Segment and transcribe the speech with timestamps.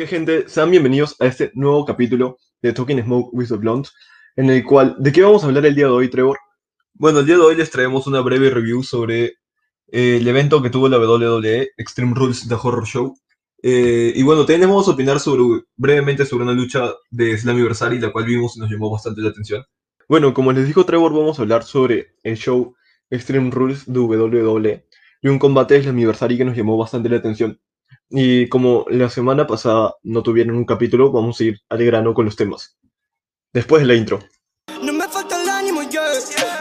[0.00, 3.90] Que gente, sean bienvenidos a este nuevo capítulo de Talking Smoke with the Blonde,
[4.34, 6.38] en el cual, ¿de qué vamos a hablar el día de hoy, Trevor?
[6.94, 9.24] Bueno, el día de hoy les traemos una breve review sobre
[9.88, 13.14] eh, el evento que tuvo la WWE, Extreme Rules The Horror Show.
[13.62, 18.24] Eh, y bueno, tenemos a opinar sobre, brevemente sobre una lucha de Slammiversary, la cual
[18.24, 19.66] vimos y nos llamó bastante la atención.
[20.08, 22.74] Bueno, como les dijo Trevor, vamos a hablar sobre el show
[23.10, 24.86] Extreme Rules de WWE
[25.20, 27.60] y un combate de Slammiversary que nos llamó bastante la atención.
[28.10, 32.24] Y como la semana pasada no tuvieron un capítulo, vamos a ir al grano con
[32.24, 32.76] los temas.
[33.52, 34.18] Después de la intro.
[34.82, 36.02] No me falta el ánimo, yeah.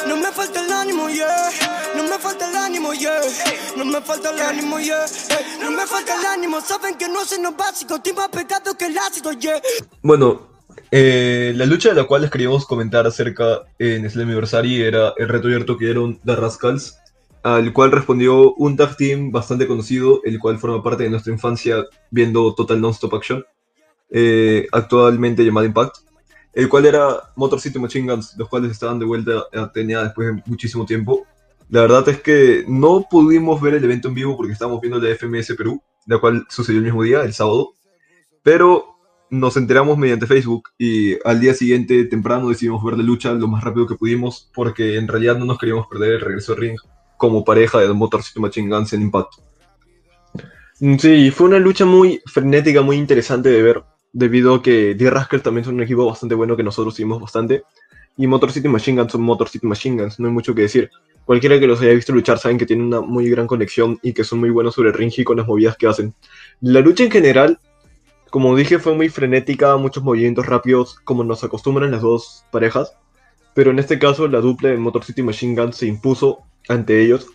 [0.08, 1.50] No me falta el ánimo, yeah.
[1.96, 3.22] No me falta el ánimo, yeah.
[3.78, 5.06] No me falta el ánimo, yeah.
[5.62, 6.62] No me falta el ánimo.
[6.62, 7.96] Saben que no sé lo básico.
[7.96, 9.62] Estoy más pegado que el ácido, yeah.
[10.04, 10.50] Bueno,
[10.92, 15.48] eh, la lucha de la cual les queríamos comentar acerca en Slammiversary era el reto
[15.48, 16.96] abierto que dieron The Rascals
[17.44, 21.86] al cual respondió un tag team bastante conocido, el cual forma parte de nuestra infancia
[22.12, 23.46] viendo Total Non-Stop Action,
[24.10, 25.98] eh, actualmente llamado Impact,
[26.54, 30.28] el cual era Motor City Machine Guns, los cuales estaban de vuelta a TNA después
[30.28, 31.26] de muchísimo tiempo.
[31.70, 35.16] La verdad es que no pudimos ver el evento en vivo porque estábamos viendo la
[35.16, 37.74] FMS Perú, la cual sucedió el mismo día, el sábado,
[38.42, 38.96] pero
[39.30, 43.64] nos enteramos mediante Facebook y al día siguiente temprano decidimos ver la lucha lo más
[43.64, 46.80] rápido que pudimos porque en realidad no nos queríamos perder el regreso al ring
[47.20, 49.34] como pareja de Motor City Machine Guns en Impact.
[50.80, 55.10] Mm, Sí, fue una lucha muy frenética, muy interesante de ver, debido a que The
[55.10, 57.64] Rascals también son un equipo bastante bueno que nosotros seguimos bastante,
[58.16, 60.90] y Motor City Machine Guns son Motor City Machine Guns, no hay mucho que decir.
[61.26, 64.24] Cualquiera que los haya visto luchar saben que tienen una muy gran conexión y que
[64.24, 66.16] son muy buenos sobre el ring y con las movidas que hacen.
[66.62, 67.60] La lucha en general,
[68.30, 72.94] como dije, fue muy frenética, muchos movimientos rápidos, como nos acostumbran las dos parejas,
[73.54, 77.28] pero en este caso la dupla de Motor City Machine Guns se impuso ante ellos.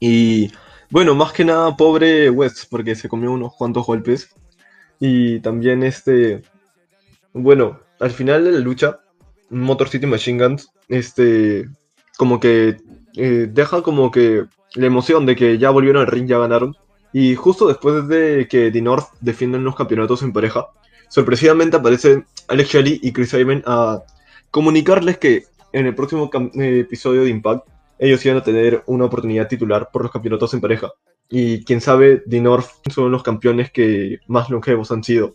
[0.00, 0.52] Y
[0.90, 4.34] bueno, más que nada, pobre West, porque se comió unos cuantos golpes.
[5.00, 6.42] Y también este.
[7.32, 9.00] Bueno, al final de la lucha,
[9.50, 11.68] Motor City Machine Guns, este.
[12.16, 12.76] Como que
[13.16, 16.76] eh, deja como que la emoción de que ya volvieron al ring, ya ganaron.
[17.12, 20.66] Y justo después de que The North defienden los campeonatos en pareja,
[21.08, 24.02] sorpresivamente aparecen Alex Shelley y Chris Simon a
[24.54, 27.66] comunicarles que en el próximo eh, episodio de Impact
[27.98, 30.92] ellos iban a tener una oportunidad titular por los campeonatos en pareja.
[31.28, 35.34] Y quién sabe, North son los campeones que más longevos han sido.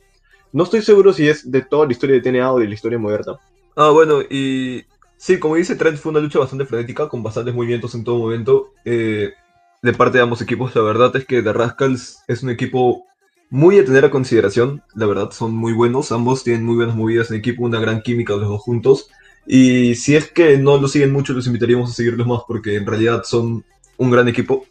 [0.53, 2.97] No estoy seguro si es de toda la historia de TNA o de la historia
[2.97, 3.38] moderna.
[3.75, 4.85] Ah, bueno, y
[5.18, 8.72] sí, como dice Trent, fue una lucha bastante frenética, con bastantes movimientos en todo momento,
[8.86, 9.34] eh,
[9.81, 10.74] de parte de ambos equipos.
[10.78, 13.03] La verdad es que The Rascals es un equipo
[13.49, 17.31] muy a tener a consideración, la verdad, son muy buenos, ambos tienen muy buenas movidas
[17.31, 19.09] en equipo, una gran química los dos juntos.
[19.47, 22.85] Y si es que no lo siguen mucho, los invitaríamos a seguirlos más, porque en
[22.85, 23.65] realidad son
[23.97, 24.65] un gran equipo.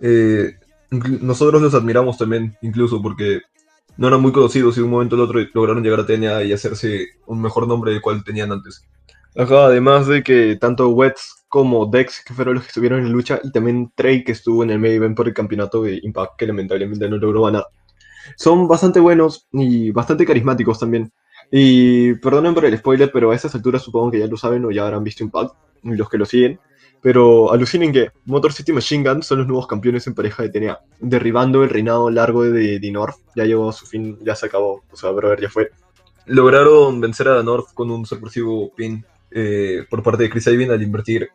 [0.00, 0.54] Eh,
[0.90, 3.40] nosotros los admiramos también, incluso, porque
[3.96, 6.52] no eran muy conocidos y de un momento al otro lograron llegar a TNA y
[6.52, 8.86] hacerse un mejor nombre del cual tenían antes.
[9.36, 13.40] Además de que tanto Wets como Dex, que fueron los que estuvieron en la lucha,
[13.42, 16.46] y también Trey, que estuvo en el main event por el campeonato de Impact, que
[16.46, 17.64] lamentablemente no logró ganar.
[18.36, 21.12] Son bastante buenos y bastante carismáticos también.
[21.50, 24.70] Y perdonen por el spoiler, pero a estas alturas supongo que ya lo saben o
[24.70, 26.58] ya habrán visto Impact, los que lo siguen.
[27.02, 30.78] Pero alucinen que Motor City Machine Guns son los nuevos campeones en pareja de TNA,
[31.00, 33.16] derribando el reinado largo de North.
[33.36, 34.82] Ya llegó a su fin, ya se acabó.
[34.90, 35.70] O sea, brother, ya fue.
[36.26, 40.82] Lograron vencer a North con un sorpresivo pin eh, por parte de Chris Sabin al
[40.82, 41.28] invertir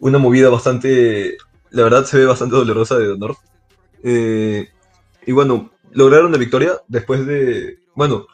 [0.00, 1.36] una movida bastante,
[1.70, 3.38] la verdad se ve bastante dolorosa de North.
[4.02, 4.68] Eh,
[5.26, 8.28] y bueno, lograron la victoria después de, bueno,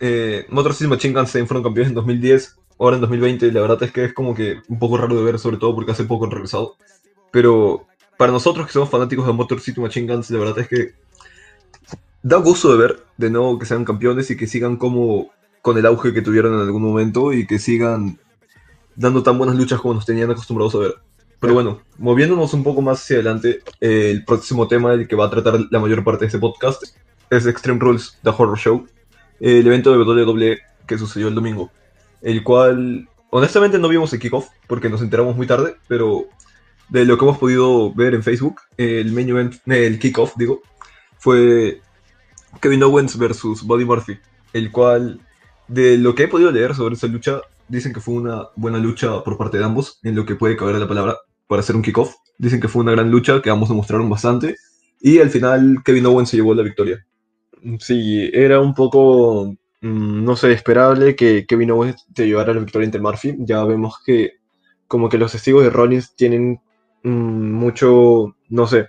[0.00, 3.90] eh, Motor City Machine también fueron campeones en 2010, ahora en 2020, la verdad es
[3.90, 6.30] que es como que un poco raro de ver, sobre todo porque hace poco han
[6.30, 6.76] regresado.
[7.30, 7.86] Pero
[8.18, 10.92] para nosotros que somos fanáticos de Motor City Machine Guns, la verdad es que
[12.22, 15.30] da gusto de ver de nuevo que sean campeones y que sigan como
[15.62, 18.18] con el auge que tuvieron en algún momento y que sigan
[18.94, 20.94] dando tan buenas luchas como nos tenían acostumbrados a ver.
[21.44, 25.26] Pero bueno, moviéndonos un poco más hacia adelante, eh, el próximo tema del que va
[25.26, 26.82] a tratar la mayor parte de este podcast
[27.28, 28.86] es Extreme Rules, The Horror Show,
[29.40, 31.70] eh, el evento de WWE que sucedió el domingo,
[32.22, 36.24] el cual honestamente no vimos el kickoff porque nos enteramos muy tarde, pero
[36.88, 40.62] de lo que hemos podido ver en Facebook, el main event, el kickoff, digo,
[41.18, 41.82] fue
[42.62, 44.18] Kevin Owens versus Buddy Murphy,
[44.54, 45.20] el cual,
[45.68, 49.22] de lo que he podido leer sobre esa lucha, dicen que fue una buena lucha
[49.22, 52.14] por parte de ambos, en lo que puede caber la palabra para hacer un kickoff.
[52.38, 54.56] Dicen que fue una gran lucha, que ambos demostraron bastante,
[55.00, 57.06] y al final Kevin Owens se llevó la victoria.
[57.78, 62.86] Sí, era un poco, mm, no sé, esperable que Kevin Owens te llevara la victoria
[62.86, 63.36] ante Murphy.
[63.40, 64.32] Ya vemos que
[64.88, 66.60] como que los testigos de Rollins tienen
[67.02, 68.88] mm, mucho, no sé,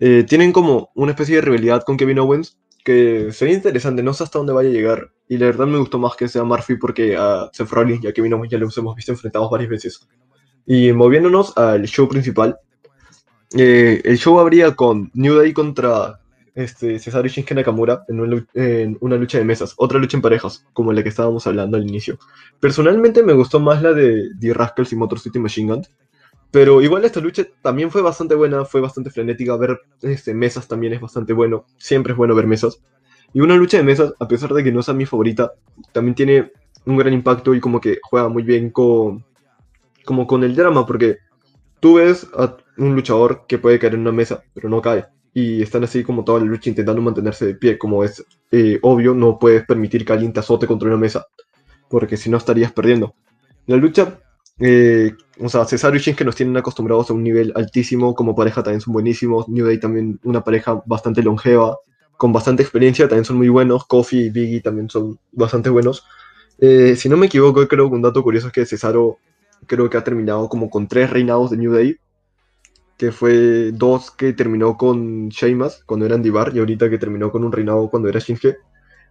[0.00, 4.24] eh, tienen como una especie de rivalidad con Kevin Owens que sería interesante, no sé
[4.24, 5.12] hasta dónde vaya a llegar.
[5.28, 8.20] Y la verdad me gustó más que sea Murphy porque a Seth Rollins ya que
[8.20, 10.06] vino ya los hemos visto enfrentados varias veces.
[10.66, 12.58] Y moviéndonos al show principal,
[13.56, 16.20] eh, el show habría con New Day contra
[16.54, 20.22] este, Cesaro y Shinsuke Nakamura en una, en una, lucha de mesas, otra lucha en
[20.22, 22.18] parejas, como la que estábamos hablando al inicio.
[22.60, 25.86] Personalmente me gustó más la de The Rascals y Motor City Machine Gun,
[26.54, 29.56] pero igual esta lucha también fue bastante buena, fue bastante frenética.
[29.56, 31.66] Ver este, mesas también es bastante bueno.
[31.78, 32.80] Siempre es bueno ver mesas.
[33.32, 35.52] Y una lucha de mesas, a pesar de que no sea mi favorita,
[35.90, 36.52] también tiene
[36.86, 39.24] un gran impacto y como que juega muy bien con,
[40.04, 41.18] como con el drama, porque
[41.80, 45.06] tú ves a un luchador que puede caer en una mesa, pero no cae.
[45.32, 47.78] Y están así como toda la lucha intentando mantenerse de pie.
[47.78, 51.26] Como es eh, obvio, no puedes permitir que alguien te azote contra una mesa,
[51.88, 53.14] porque si no estarías perdiendo.
[53.66, 54.20] La lucha
[54.60, 58.62] eh, o sea, Cesaro y Shinsuke nos tienen acostumbrados a un nivel altísimo, como pareja
[58.62, 61.76] también son buenísimos, New Day también una pareja bastante longeva,
[62.16, 66.04] con bastante experiencia, también son muy buenos, Kofi y Biggie también son bastante buenos.
[66.58, 69.18] Eh, si no me equivoco, creo que un dato curioso es que Cesaro
[69.66, 71.96] creo que ha terminado como con tres reinados de New Day,
[72.98, 77.30] que fue dos que terminó con Sheamus cuando era Andy Bar y ahorita que terminó
[77.30, 78.56] con un reinado cuando era Shinsuke.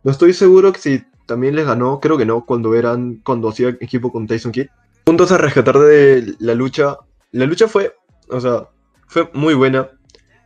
[0.03, 3.69] No estoy seguro que si también les ganó, creo que no, cuando eran cuando hacía
[3.69, 4.67] equipo con Tyson Kidd
[5.03, 6.97] puntos a rescatar de la lucha.
[7.31, 7.95] La lucha fue,
[8.29, 8.69] o sea,
[9.07, 9.89] fue muy buena.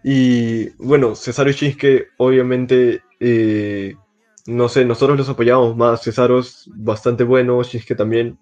[0.04, 3.96] Y bueno, Cesaro y Shinsuke, obviamente, eh,
[4.46, 6.02] no sé, nosotros los apoyamos más.
[6.02, 8.38] Cesaro es bastante bueno, Shinsuke también.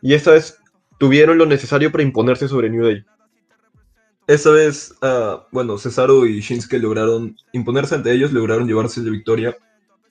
[0.00, 0.58] Y esta vez
[0.98, 3.04] tuvieron lo necesario para imponerse sobre New Day.
[4.26, 9.56] Esta vez, uh, bueno, Cesaro y Shinsuke lograron imponerse ante ellos, lograron llevarse la victoria.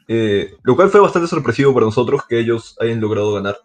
[0.07, 3.57] Eh, lo cual fue bastante sorpresivo para nosotros que ellos hayan logrado ganar.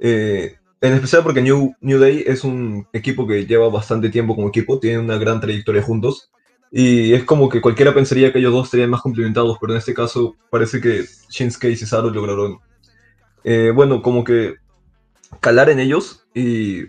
[0.00, 4.48] Eh, en especial porque New, New Day es un equipo que lleva bastante tiempo como
[4.48, 6.30] equipo, tiene una gran trayectoria juntos.
[6.70, 9.94] Y es como que cualquiera pensaría que ellos dos serían más complementados, pero en este
[9.94, 12.58] caso parece que Shinsuke y Cesaro lograron,
[13.44, 14.56] eh, bueno, como que
[15.40, 16.84] calar en ellos y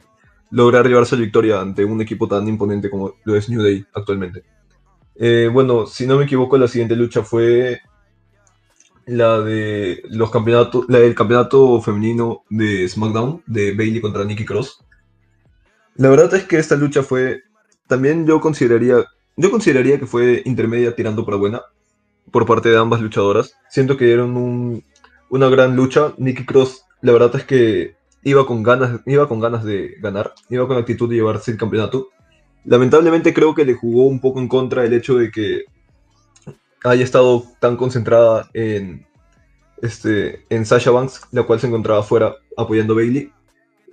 [0.51, 4.43] lograr llevarse la victoria ante un equipo tan imponente como lo es New Day actualmente.
[5.15, 7.79] Eh, bueno, si no me equivoco, la siguiente lucha fue
[9.05, 14.79] la de los campeonatos, la del campeonato femenino de SmackDown, de Bailey contra Nikki Cross.
[15.95, 17.43] La verdad es que esta lucha fue,
[17.87, 19.05] también yo consideraría,
[19.37, 21.61] yo consideraría que fue intermedia tirando para buena
[22.31, 23.55] por parte de ambas luchadoras.
[23.69, 24.83] Siento que dieron
[25.29, 26.13] una gran lucha.
[26.17, 27.95] Nikki Cross, la verdad es que
[28.25, 32.09] iba con ganas, iba con ganas de ganar, iba con actitud de llevarse el campeonato.
[32.65, 35.65] Lamentablemente creo que le jugó un poco en contra el hecho de que
[36.83, 39.05] haya estado tan concentrada en,
[39.81, 43.31] este, en Sasha Banks, la cual se encontraba afuera apoyando a Bailey.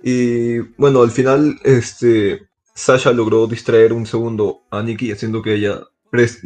[0.01, 5.83] Y bueno, al final este, Sasha logró distraer un segundo a Nikki, haciendo que ella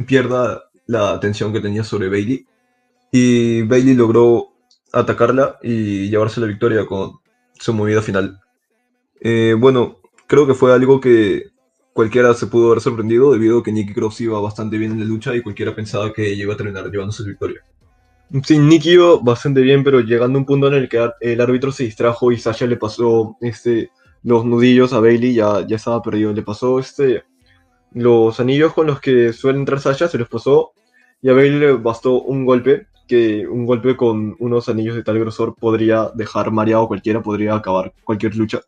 [0.06, 2.46] pierda la atención que tenía sobre Bailey.
[3.14, 4.50] Y Bailey logró
[4.92, 7.20] atacarla y llevarse la victoria con
[7.60, 8.40] su movida final.
[9.20, 11.48] Eh, bueno, creo que fue algo que
[11.94, 15.06] cualquiera se pudo haber sorprendido debido a que Nicky Cross iba bastante bien en la
[15.06, 17.62] lucha y cualquiera pensaba que iba a terminar llevándose la victoria.
[18.44, 21.72] Sí, Nicky iba bastante bien, pero llegando a un punto en el que el árbitro
[21.72, 23.90] se distrajo y Sasha le pasó este,
[24.22, 26.34] los nudillos a Bailey, ya, ya estaba perdido.
[26.34, 27.24] Le pasó este,
[27.94, 30.74] los anillos con los que suele entrar Sasha, se los pasó
[31.22, 35.20] y a Bailey le bastó un golpe, que un golpe con unos anillos de tal
[35.20, 38.62] grosor podría dejar mareado cualquiera, podría acabar cualquier lucha.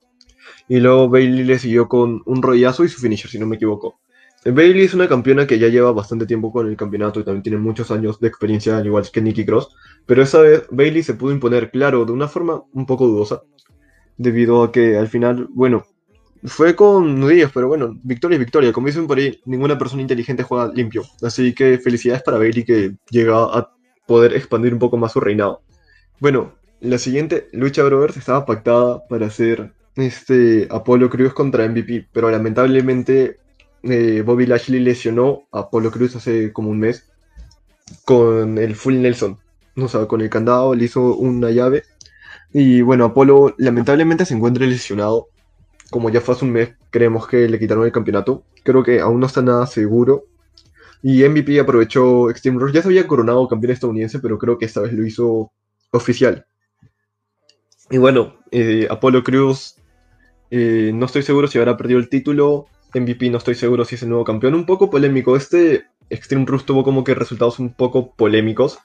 [0.68, 4.00] Y luego Bailey le siguió con un rollazo y su finisher, si no me equivoco.
[4.46, 7.58] Bailey es una campeona que ya lleva bastante tiempo con el campeonato y también tiene
[7.58, 9.76] muchos años de experiencia, al igual que Nikki Cross.
[10.06, 13.42] Pero esa vez Bailey se pudo imponer, claro, de una forma un poco dudosa.
[14.18, 15.84] Debido a que al final, bueno,
[16.44, 18.72] fue con nudillos, pero bueno, victoria es victoria.
[18.72, 21.04] Como dicen por ahí, ninguna persona inteligente juega limpio.
[21.22, 23.74] Así que felicidades para Bailey que llega a
[24.10, 25.62] poder expandir un poco más su reinado.
[26.20, 32.32] Bueno, la siguiente lucha, brothers, estaba pactada para hacer este, Apolo Cruz contra MVP, pero
[32.32, 33.38] lamentablemente
[33.84, 37.08] eh, Bobby Lashley lesionó a Apolo Cruz hace como un mes
[38.04, 39.38] con el Full Nelson.
[39.78, 41.84] O sea, con el candado le hizo una llave.
[42.52, 45.28] Y bueno, Apolo lamentablemente se encuentra lesionado.
[45.92, 48.44] Como ya fue hace un mes, creemos que le quitaron el campeonato.
[48.64, 50.24] Creo que aún no está nada seguro.
[51.02, 52.74] Y MVP aprovechó Extreme Rush.
[52.74, 55.52] Ya se había coronado campeón estadounidense, pero creo que esta vez lo hizo
[55.92, 56.46] oficial.
[57.90, 59.76] Y bueno, eh, Apolo Cruz
[60.52, 62.68] eh, no estoy seguro si habrá perdido el título.
[62.94, 64.56] MVP no estoy seguro si es el nuevo campeón.
[64.56, 65.36] Un poco polémico.
[65.36, 68.80] Este Extreme Rush tuvo como que resultados un poco polémicos.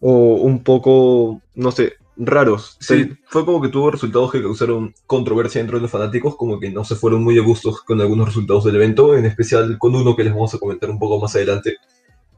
[0.00, 2.76] O un poco, no sé, raros.
[2.80, 6.36] Sí, fue como que tuvo resultados que causaron controversia dentro de los fanáticos.
[6.36, 9.16] Como que no se fueron muy a gustos con algunos resultados del evento.
[9.16, 11.76] En especial con uno que les vamos a comentar un poco más adelante.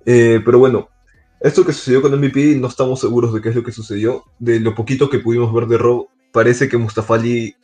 [0.06, 0.88] Eh, pero bueno,
[1.40, 4.24] esto que sucedió con MVP no estamos seguros de qué es lo que sucedió.
[4.38, 7.56] De lo poquito que pudimos ver de Raw, parece que Mustafa Ali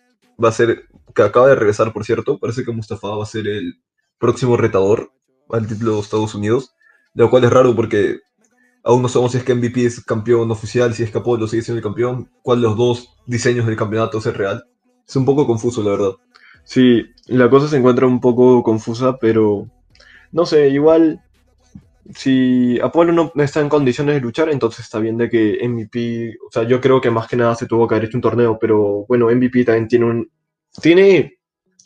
[0.42, 3.46] va a ser, que acaba de regresar por cierto, parece que Mustafa va a ser
[3.46, 3.74] el
[4.18, 5.12] próximo retador
[5.50, 6.74] al título de Estados Unidos,
[7.14, 8.20] lo cual es raro porque
[8.88, 11.60] aún no sabemos si es que MVP es campeón oficial, si es que Apolo sigue
[11.60, 14.64] siendo el campeón, cuál de los dos diseños del campeonato es real.
[15.06, 16.12] Es un poco confuso, la verdad.
[16.64, 19.68] Sí, la cosa se encuentra un poco confusa, pero
[20.32, 21.20] no sé, igual
[22.14, 26.50] si Apolo no está en condiciones de luchar, entonces está bien de que MVP, o
[26.50, 29.04] sea, yo creo que más que nada se tuvo que haber hecho un torneo, pero
[29.06, 30.30] bueno, MVP también tiene un
[30.80, 31.40] tiene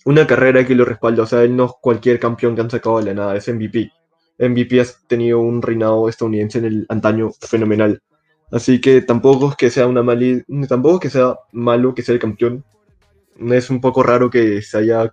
[0.04, 2.98] una carrera que lo respalda, o sea, él no es cualquier campeón que han sacado
[2.98, 3.90] de la nada, es MVP.
[4.48, 8.02] MVP ha tenido un reinado estadounidense en el antaño fenomenal.
[8.50, 12.20] Así que tampoco es que sea una mali, tampoco que sea malo que sea el
[12.20, 12.64] campeón.
[13.50, 15.12] Es un poco raro que se haya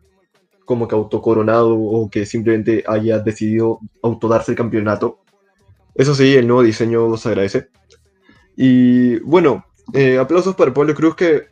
[0.66, 5.20] como que autocoronado o que simplemente haya decidido autodarse el campeonato.
[5.96, 7.70] Eso sí, el nuevo diseño se agradece.
[8.56, 11.48] Y bueno, eh, aplausos para Pablo Cruz que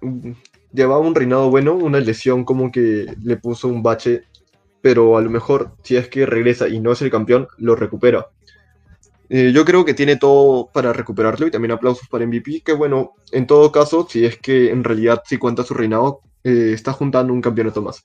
[0.00, 0.30] mm,
[0.72, 4.24] llevaba un reinado bueno, una lesión como que le puso un bache
[4.86, 8.28] pero a lo mejor si es que regresa y no es el campeón, lo recupera.
[9.28, 13.14] Eh, yo creo que tiene todo para recuperarlo y también aplausos para MVP, que bueno,
[13.32, 17.32] en todo caso, si es que en realidad si cuenta su reinado, eh, está juntando
[17.32, 18.04] un campeonato más.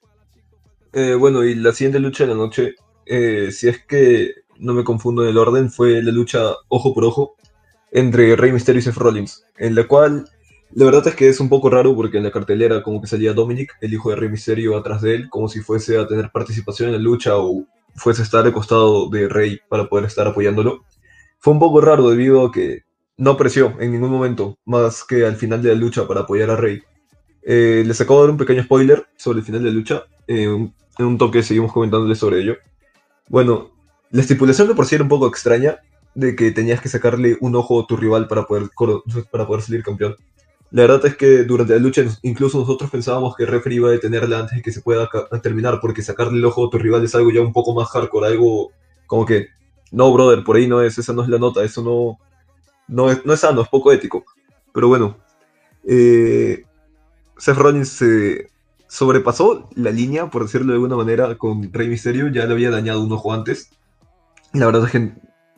[0.92, 2.74] Eh, bueno, y la siguiente lucha de la noche,
[3.06, 7.36] si es que no me confundo en el orden, fue la lucha ojo por ojo
[7.92, 10.28] entre Rey Mysterio y Seth Rollins, en la cual
[10.74, 13.34] la verdad es que es un poco raro porque en la cartelera como que salía
[13.34, 16.90] Dominic, el hijo de Rey Mysterio, atrás de él, como si fuese a tener participación
[16.90, 20.84] en la lucha o fuese a estar al costado de Rey para poder estar apoyándolo.
[21.40, 22.84] Fue un poco raro debido a que
[23.18, 26.56] no apreció en ningún momento, más que al final de la lucha para apoyar a
[26.56, 26.82] Rey.
[27.44, 30.70] Eh, les acabo de dar un pequeño spoiler sobre el final de la lucha, eh,
[30.98, 32.56] en un toque seguimos comentándole sobre ello.
[33.28, 33.72] Bueno,
[34.12, 35.80] la estipulación de por sí era un poco extraña,
[36.13, 38.70] de que tenías que sacarle un ojo a tu rival para poder,
[39.32, 40.16] para poder salir campeón.
[40.72, 43.92] La verdad es que durante la lucha incluso nosotros pensábamos que el referee iba a
[43.92, 45.10] detenerla antes de que se pueda
[45.44, 48.28] terminar, porque sacarle el ojo a tu rival es algo ya un poco más hardcore,
[48.28, 48.72] algo
[49.06, 49.48] como que,
[49.92, 52.18] no, brother, por ahí no es, esa no es la nota, eso no,
[52.88, 54.24] no, es, no es sano, es poco ético.
[54.74, 55.18] Pero bueno,
[55.86, 56.63] eh,
[57.38, 58.50] Seth Rollins se
[58.88, 63.04] sobrepasó la línea, por decirlo de alguna manera, con Rey Mysterio, ya le había dañado
[63.04, 63.72] un ojo antes.
[64.54, 65.12] La verdad es que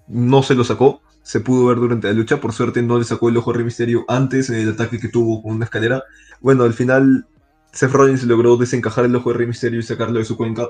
[0.08, 2.40] no se lo sacó, se pudo ver durante la lucha.
[2.40, 5.08] Por suerte no le sacó el ojo a Rey Misterio antes en el ataque que
[5.08, 6.04] tuvo con una escalera.
[6.42, 7.28] Bueno, al final
[7.72, 10.70] Seth Rollins logró desencajar el ojo de Rey Misterio y sacarlo de su cuenca.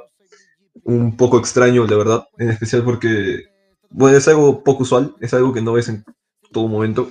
[0.84, 3.44] Un poco extraño, la verdad, en especial porque,
[3.90, 6.04] bueno, es algo poco usual, es algo que no ves en
[6.52, 7.10] todo momento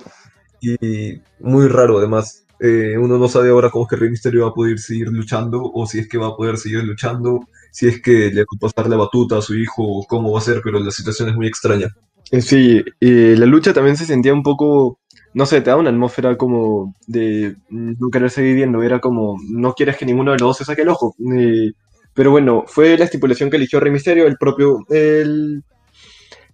[0.63, 2.45] y muy raro además.
[2.59, 5.61] Eh, uno no sabe ahora cómo es que Rey Misterio va a poder seguir luchando
[5.61, 8.59] o si es que va a poder seguir luchando, si es que le va a
[8.59, 11.47] pasar la batuta a su hijo cómo va a ser, pero la situación es muy
[11.47, 11.87] extraña.
[12.33, 14.99] Eh, sí, la lucha también se sentía un poco,
[15.35, 19.73] no sé, te da una atmósfera como de no querer seguir viendo, era como, no
[19.73, 21.15] quieres que ninguno de los dos se saque el ojo.
[22.15, 25.63] pero bueno, fue la estipulación que eligió Rey Misterio, el propio, el,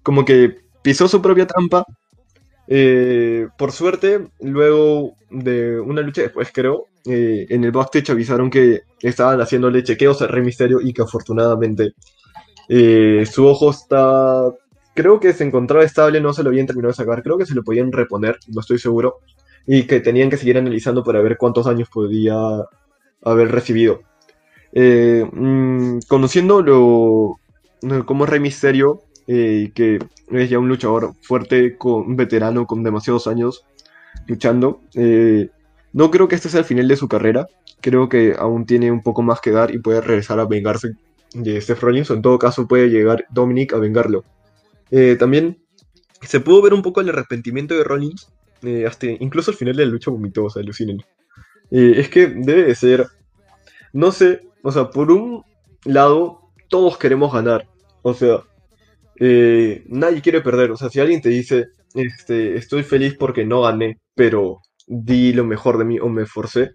[0.03, 1.86] como que pisó su propia trampa.
[2.67, 8.81] Eh, por suerte, luego de una lucha después, creo, eh, en el backstage avisaron que
[9.01, 11.93] estaban haciéndole chequeos a Rey Misterio y que afortunadamente
[13.25, 14.51] su ojo está
[15.00, 17.56] creo que se encontraba estable, no se lo habían terminado de sacar, creo que se
[17.56, 19.20] lo podían reponer, no estoy seguro,
[19.65, 22.36] y que tenían que seguir analizando para ver cuántos años podía
[23.24, 24.01] haber recibido.
[24.74, 27.38] Eh, mm, conociendo
[28.06, 30.00] como Rey Misterio, eh, que
[30.32, 33.65] es ya un luchador fuerte, con, veterano con demasiados años
[34.27, 35.50] luchando, eh,
[35.94, 37.48] no creo que este sea el final de su carrera,
[37.79, 40.89] creo que aún tiene un poco más que dar y puede regresar a vengarse
[41.34, 44.25] de Seth Rollins, o en todo caso puede llegar Dominic a vengarlo.
[44.91, 45.63] Eh, también
[46.22, 48.31] se pudo ver un poco el arrepentimiento de Rollins,
[48.63, 51.01] eh, hasta incluso al final de la lucha vomitó, o sea, alucinen.
[51.72, 53.08] Eh, es que debe de ser,
[53.93, 55.43] no sé, o sea, por un
[55.86, 57.67] lado, todos queremos ganar,
[58.01, 58.43] o sea,
[59.88, 64.00] nadie quiere perder, o sea, si alguien te dice, este, estoy feliz porque no gané,
[64.15, 66.72] pero di lo mejor de mí o me forcé,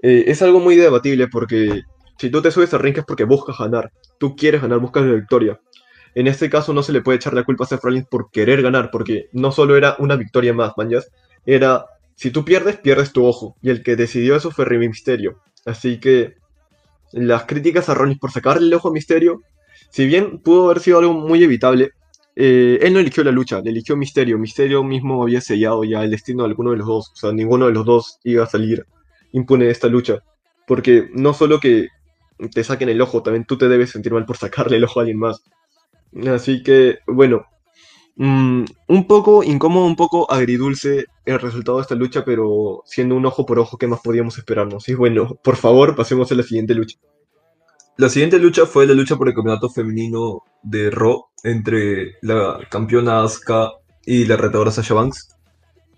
[0.00, 1.82] es algo muy debatible porque
[2.18, 5.14] si tú te subes a ring es porque buscas ganar, tú quieres ganar, buscas la
[5.14, 5.60] victoria.
[6.14, 8.62] En este caso no se le puede echar la culpa a Seth Rollins por querer
[8.62, 11.10] ganar, porque no solo era una victoria más, manjas,
[11.46, 13.56] era si tú pierdes, pierdes tu ojo.
[13.62, 15.40] Y el que decidió eso fue Rey Misterio.
[15.64, 16.34] Así que
[17.12, 19.42] las críticas a Rollins por sacarle el ojo a Misterio,
[19.90, 21.90] si bien pudo haber sido algo muy evitable,
[22.36, 24.38] eh, él no eligió la lucha, le eligió Misterio.
[24.38, 27.10] Misterio mismo había sellado ya el destino de alguno de los dos.
[27.12, 28.86] O sea, ninguno de los dos iba a salir
[29.32, 30.18] impune de esta lucha.
[30.66, 31.88] Porque no solo que
[32.52, 35.02] te saquen el ojo, también tú te debes sentir mal por sacarle el ojo a
[35.02, 35.42] alguien más.
[36.26, 37.46] Así que, bueno,
[38.16, 43.26] Mm, un poco incómodo, un poco agridulce el resultado de esta lucha, pero siendo un
[43.26, 44.88] ojo por ojo, ¿qué más podíamos esperarnos?
[44.88, 46.98] Y bueno, por favor, pasemos a la siguiente lucha.
[47.96, 53.22] La siguiente lucha fue la lucha por el campeonato femenino de Raw entre la campeona
[53.22, 53.72] Asuka
[54.04, 55.30] y la retadora Sasha Banks.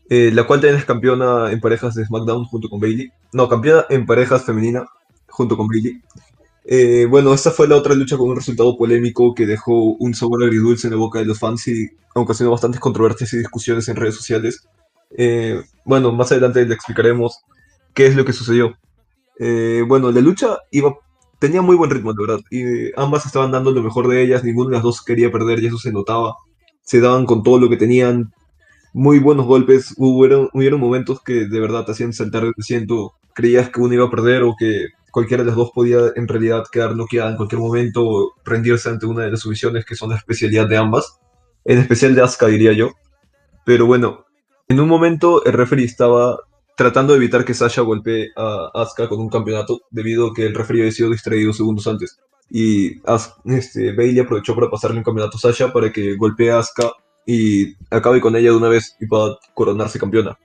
[0.08, 3.10] Eh, la cual también es campeona en parejas de SmackDown junto con Bailey.
[3.32, 4.86] No, campeona en parejas femenina
[5.28, 6.00] junto con Bailey.
[6.68, 10.42] Eh, bueno, esta fue la otra lucha con un resultado polémico que dejó un sabor
[10.44, 14.16] agridulce en la boca de los fans y ocasionó bastantes controversias y discusiones en redes
[14.16, 14.66] sociales.
[15.16, 17.44] Eh, bueno, más adelante le explicaremos
[17.94, 18.76] qué es lo que sucedió.
[19.86, 20.96] bueno, la lucha iba
[21.38, 22.40] tenía muy buen ritmo, de verdad.
[22.50, 25.66] Y ambas estaban dando lo mejor de ellas, ninguna de las dos quería perder y
[25.66, 26.34] eso se notaba.
[26.82, 28.32] Se daban con todo lo que tenían,
[28.92, 29.94] muy buenos golpes.
[29.98, 33.14] Hubieron momentos que de verdad te hacían saltar del asiento.
[33.34, 36.64] Creías que uno iba a perder o que cualquiera de las dos podía en realidad
[36.70, 40.16] quedar noqueada en cualquier momento o rendirse ante una de las sumisiones que son la
[40.16, 41.20] especialidad de ambas.
[41.64, 42.90] En especial de Asuka, diría yo.
[43.64, 44.26] Pero bueno,
[44.68, 46.38] en un momento el referee estaba
[46.76, 50.54] tratando de evitar que Sasha golpee a Asuka con un campeonato, debido a que el
[50.54, 52.18] referee había sido distraído segundos antes.
[52.50, 53.00] Y
[53.46, 56.92] este, Bailey aprovechó para pasarle un campeonato a Sasha para que golpee a Asuka
[57.24, 60.38] y acabe con ella de una vez y pueda coronarse campeona.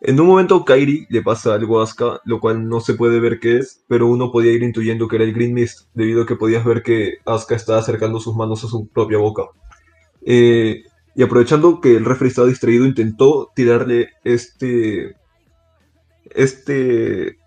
[0.00, 3.40] En un momento Kairi le pasa algo a Asuka, lo cual no se puede ver
[3.40, 6.36] qué es, pero uno podía ir intuyendo que era el Green Mist, debido a que
[6.36, 9.42] podías ver que Asuka estaba acercando sus manos a su propia boca.
[10.24, 10.84] Eh,
[11.16, 15.16] y aprovechando que el referee estaba distraído, intentó tirarle este
[16.30, 17.38] este,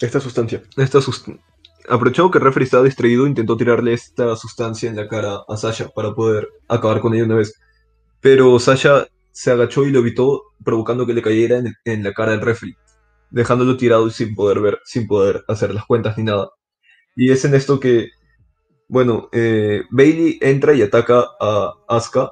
[0.00, 0.62] esta sustancia.
[0.76, 1.00] Esta
[1.88, 5.88] Aprovechó que el referee estaba distraído, intentó tirarle esta sustancia en la cara a Sasha
[5.88, 7.54] para poder acabar con ella una vez.
[8.20, 9.06] Pero Sasha
[9.36, 12.78] se agachó y lo evitó, provocando que le cayera en, la cara del referee,
[13.30, 16.48] dejándolo tirado y sin poder ver, sin poder hacer las cuentas ni nada.
[17.14, 18.08] Y es en esto que,
[18.88, 22.30] bueno, eh, Bailey entra y ataca a Asuka.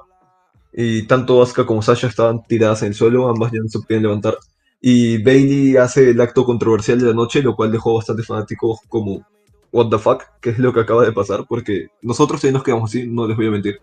[0.73, 4.01] Y tanto Asuka como Sasha estaban tiradas en el suelo, ambas ya no se podían
[4.01, 4.39] levantar.
[4.81, 9.23] Y Bailey hace el acto controversial de la noche, lo cual dejó bastante fanáticos como,
[9.71, 12.89] what the fuck, que es lo que acaba de pasar, porque nosotros sí nos quedamos
[12.89, 13.79] así, no les voy a mentir.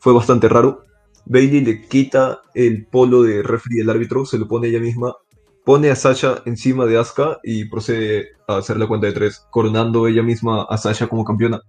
[0.00, 0.84] Fue bastante raro.
[1.26, 5.14] Bailey le quita el polo de referee del árbitro, se lo pone ella misma,
[5.64, 10.06] pone a Sasha encima de Asuka y procede a hacer la cuenta de tres, coronando
[10.06, 11.60] ella misma a Sasha como campeona.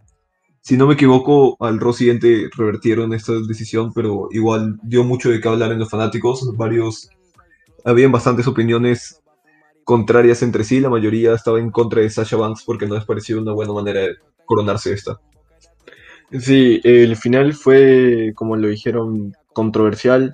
[0.61, 5.39] Si no me equivoco, al Raw siguiente revertieron esta decisión, pero igual dio mucho de
[5.41, 6.55] qué hablar en los fanáticos.
[6.55, 7.09] Varios
[7.85, 9.21] habían bastantes opiniones
[9.83, 13.41] contrarias entre sí, la mayoría estaba en contra de Sasha Banks porque no les pareció
[13.41, 15.19] una buena manera de coronarse esta.
[16.31, 20.31] Sí, el final fue, como lo dijeron, controversial.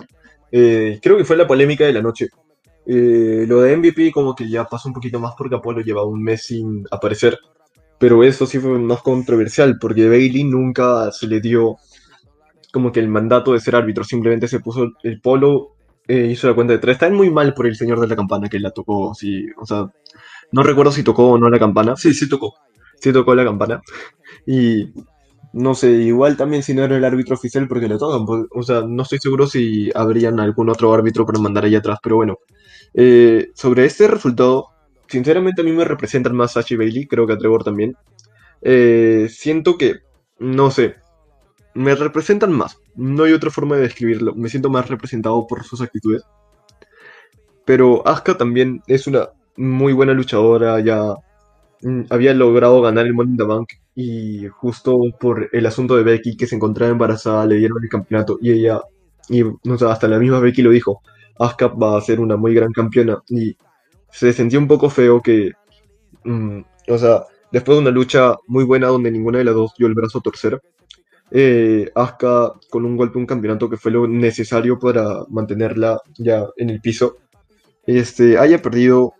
[0.51, 2.29] Eh, creo que fue la polémica de la noche.
[2.86, 6.21] Eh, lo de MVP como que ya pasó un poquito más porque Apolo llevaba un
[6.21, 7.38] mes sin aparecer.
[7.97, 11.77] Pero eso sí fue más controversial porque Bailey nunca se le dio
[12.73, 14.03] como que el mandato de ser árbitro.
[14.03, 15.75] Simplemente se puso el polo
[16.08, 16.95] eh, hizo la cuenta de tres.
[16.95, 19.13] Está muy mal por el señor de la campana que la tocó.
[19.15, 19.89] Sí, o sea,
[20.51, 21.95] no recuerdo si tocó o no la campana.
[21.95, 22.55] Sí, sí tocó.
[22.99, 23.81] Sí tocó la campana.
[24.45, 24.91] Y
[25.55, 28.25] no sé, igual también si no era el árbitro oficial porque le tocan.
[28.25, 31.99] Pues, o sea, no estoy seguro si habrían algún otro árbitro para mandar ahí atrás,
[32.03, 32.39] pero bueno.
[32.93, 34.67] Eh, sobre este resultado,
[35.07, 37.95] sinceramente a mí me representan más Sachi Bailey, creo que a Trevor también.
[38.61, 39.99] Eh, siento que,
[40.39, 40.95] no sé,
[41.73, 42.77] me representan más.
[42.95, 44.35] No hay otra forma de describirlo.
[44.35, 46.23] Me siento más representado por sus actitudes.
[47.63, 50.81] Pero Asuka también es una muy buena luchadora.
[50.81, 51.15] Ya
[52.09, 53.69] había logrado ganar el Money in the Bank.
[53.95, 58.38] Y justo por el asunto de Becky, que se encontraba embarazada, le dieron el campeonato.
[58.41, 58.81] Y ella,
[59.29, 61.01] y no sé, hasta la misma Becky lo dijo:
[61.39, 63.21] Asuka va a ser una muy gran campeona.
[63.29, 63.55] Y
[64.11, 65.51] se sentía un poco feo que.
[66.23, 69.88] Mm, o sea, después de una lucha muy buena donde ninguna de las dos dio
[69.88, 70.61] el brazo a torcer
[71.31, 76.69] eh, Asuka con un golpe un campeonato que fue lo necesario para mantenerla ya en
[76.69, 77.17] el piso,
[77.85, 79.13] este, haya perdido,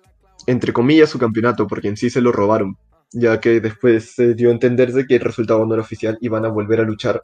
[0.48, 2.78] entre comillas, su campeonato, porque en sí se lo robaron,
[3.12, 6.46] ya que después se dio a entenderse que el resultado no era oficial y van
[6.46, 7.24] a volver a luchar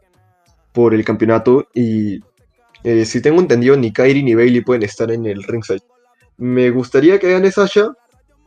[0.71, 2.19] por el campeonato y
[2.83, 5.83] eh, si tengo entendido ni Kairi ni Bailey pueden estar en el ringside.
[6.37, 7.89] Me gustaría que gane Sasha,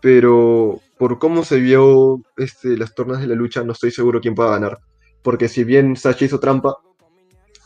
[0.01, 4.35] pero por cómo se vio este, las tornas de la lucha no estoy seguro quién
[4.35, 4.79] pueda ganar
[5.25, 6.77] porque si bien Sasha hizo trampa,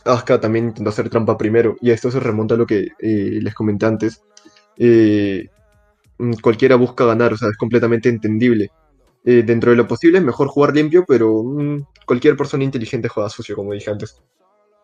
[0.05, 3.53] Asuka también intentó hacer trampa primero, y esto se remonta a lo que eh, les
[3.53, 4.23] comenté antes.
[4.77, 5.49] Eh,
[6.41, 8.71] cualquiera busca ganar, o sea, es completamente entendible.
[9.25, 13.29] Eh, dentro de lo posible es mejor jugar limpio, pero mm, cualquier persona inteligente juega
[13.29, 14.21] sucio, como dije antes.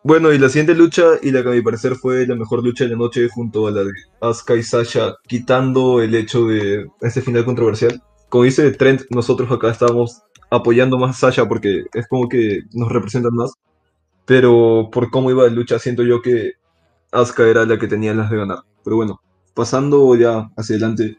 [0.04, 2.84] Bueno, y la siguiente lucha, y la que a mi parecer fue la mejor lucha
[2.84, 7.22] de la noche junto a la de Asuka y Sasha, quitando el hecho de este
[7.22, 8.02] final controversial.
[8.30, 10.22] Como dice Trent, nosotros acá estábamos
[10.52, 13.54] apoyando más a Sasha porque es como que nos representan más.
[14.26, 16.54] Pero por cómo iba la lucha, siento yo que
[17.12, 18.60] Asuka era la que tenía las de ganar.
[18.84, 19.22] Pero bueno,
[19.56, 21.18] pasando ya hacia adelante,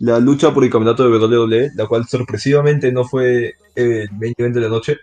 [0.00, 4.54] la lucha por el campeonato de WWE, la cual sorpresivamente no fue el main event
[4.54, 4.98] de la noche,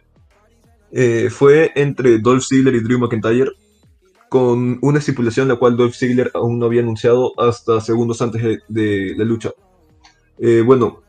[0.92, 3.52] eh, fue entre Dolph Ziggler y Drew McIntyre,
[4.30, 8.60] con una estipulación la cual Dolph Ziggler aún no había anunciado hasta segundos antes de,
[8.68, 9.52] de la lucha.
[10.38, 11.04] Eh, bueno,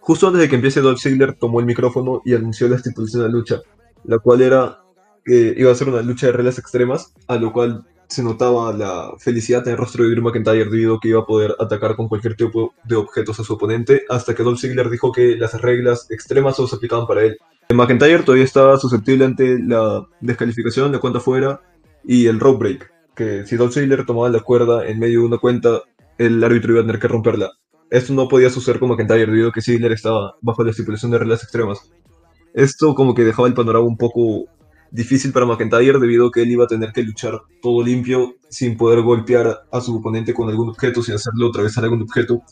[0.00, 3.28] justo antes de que empiece Dolph Ziggler tomó el micrófono y anunció la estipulación de
[3.28, 3.60] la lucha,
[4.04, 4.80] la cual era
[5.24, 9.12] que iba a ser una lucha de reglas extremas, a lo cual se notaba la
[9.18, 12.08] felicidad en el rostro de Drew McIntyre debido a que iba a poder atacar con
[12.08, 16.10] cualquier tipo de objetos a su oponente, hasta que Dolph Ziggler dijo que las reglas
[16.10, 17.38] extremas solo se aplicaban para él.
[17.74, 21.60] McIntyre todavía estaba susceptible ante la descalificación, de cuenta fuera
[22.04, 25.38] y el rope break, que si Dolph Ziggler tomaba la cuerda en medio de una
[25.38, 25.82] cuenta,
[26.18, 27.50] el árbitro iba a tener que romperla.
[27.90, 31.18] Esto no podía suceder con McIntyre debido a que Ziggler estaba bajo la estipulación de
[31.18, 31.90] reglas extremas.
[32.54, 34.46] Esto como que dejaba el panorama un poco
[34.90, 38.76] difícil para McIntyre debido a que él iba a tener que luchar todo limpio sin
[38.76, 42.42] poder golpear a su oponente con algún objeto, sin hacerlo atravesar algún objeto.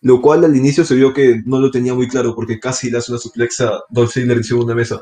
[0.00, 2.98] Lo cual al inicio se vio que no lo tenía muy claro porque casi le
[2.98, 5.00] hace una suplexa Dolph Ziggler en segunda mesa.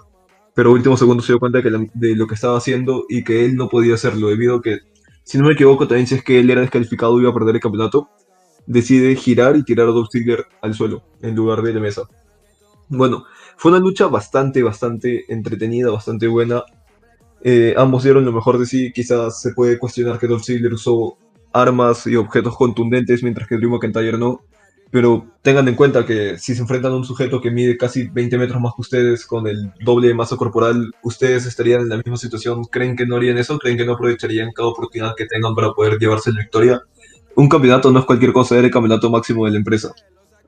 [0.55, 3.69] Pero último segundo se dio cuenta de lo que estaba haciendo y que él no
[3.69, 4.79] podía hacerlo debido a que,
[5.25, 7.61] si no me equivoco, también si es que él era descalificado iba a perder el
[7.61, 8.11] campeonato,
[8.67, 12.03] decide girar y tirar a Dolph Ziggler al suelo en lugar de la mesa.
[12.89, 13.25] Bueno,
[13.63, 16.65] fue una lucha bastante, bastante entretenida, bastante buena.
[17.45, 18.91] Eh, ambos dieron lo mejor de sí.
[18.93, 21.17] Quizás se puede cuestionar que Dolph Ziggler usó
[21.53, 24.41] armas y objetos contundentes mientras que Drew McIntyre no.
[24.91, 28.37] Pero tengan en cuenta que si se enfrentan a un sujeto que mide casi 20
[28.37, 32.17] metros más que ustedes con el doble de masa corporal, ustedes estarían en la misma
[32.17, 32.65] situación.
[32.65, 33.61] ¿Creen que no harían eso?
[33.61, 36.81] ¿Creen que no aprovecharían cada oportunidad que tengan para poder llevarse la victoria?
[37.37, 39.95] Un campeonato no es cualquier cosa, era el campeonato máximo de la empresa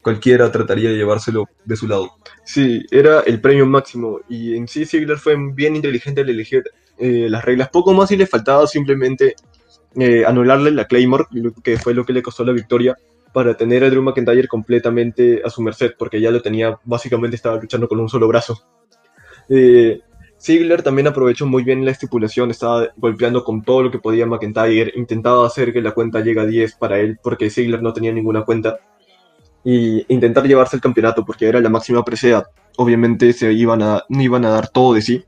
[0.04, 2.10] cualquiera trataría de llevárselo de su lado.
[2.44, 6.62] Sí, era el premio máximo y en sí Ziggler fue bien inteligente al elegir
[6.98, 7.70] eh, las reglas.
[7.70, 9.34] Poco más y le faltaba simplemente
[9.96, 11.24] eh, anularle la Claymore,
[11.62, 12.96] que fue lo que le costó la victoria,
[13.32, 17.56] para tener a Drew McIntyre completamente a su merced, porque ya lo tenía, básicamente estaba
[17.56, 18.62] luchando con un solo brazo.
[19.48, 20.00] Eh,
[20.38, 24.92] Ziggler también aprovechó muy bien la estipulación, estaba golpeando con todo lo que podía McIntyre,
[24.96, 28.44] intentaba hacer que la cuenta llegue a 10 para él, porque Ziggler no tenía ninguna
[28.44, 28.78] cuenta
[29.64, 32.44] y intentar llevarse el campeonato porque era la máxima presea.
[32.76, 35.24] Obviamente se iban a, iban a dar todo de sí.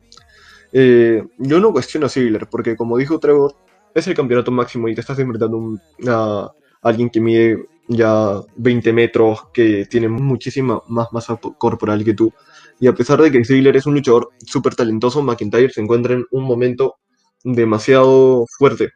[0.73, 3.55] Eh, yo no cuestiono a Ziggler porque como dijo Trevor,
[3.95, 9.49] es el campeonato máximo y te estás enfrentando a alguien que mide ya 20 metros,
[9.55, 12.33] que tiene muchísima más masa corporal que tú.
[12.79, 16.27] Y a pesar de que Ziggler es un luchador súper talentoso, McIntyre se encuentra en
[16.31, 16.97] un momento
[17.43, 18.91] demasiado fuerte.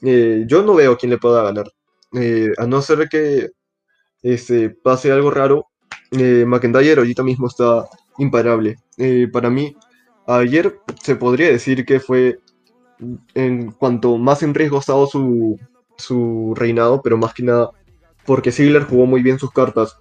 [0.00, 1.66] Eh, yo no veo quién le pueda ganar.
[2.12, 3.48] Eh, a no ser que
[4.22, 5.66] este, pase algo raro,
[6.12, 7.86] eh, McIntyre ahorita mismo está
[8.18, 8.76] imparable.
[8.98, 9.76] Eh, para mí,
[10.26, 12.38] ayer se podría decir que fue
[13.34, 15.58] en cuanto más en riesgo ha estado su,
[15.98, 17.70] su reinado, pero más que nada
[18.24, 19.98] porque Ziggler jugó muy bien sus cartas.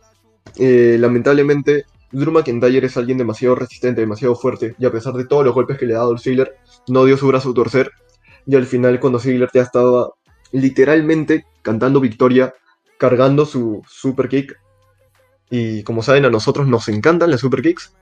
[0.58, 5.46] Eh, lamentablemente, Drew McIntyre es alguien demasiado resistente, demasiado fuerte, y a pesar de todos
[5.46, 6.56] los golpes que le ha dado Ziggler,
[6.88, 7.92] no dio su brazo a torcer.
[8.48, 10.10] Y al final, cuando Ziggler ya estaba
[10.52, 12.54] literalmente cantando victoria,
[12.98, 14.60] cargando su super kick.
[15.50, 17.94] Y como saben, a nosotros nos encantan las super kicks.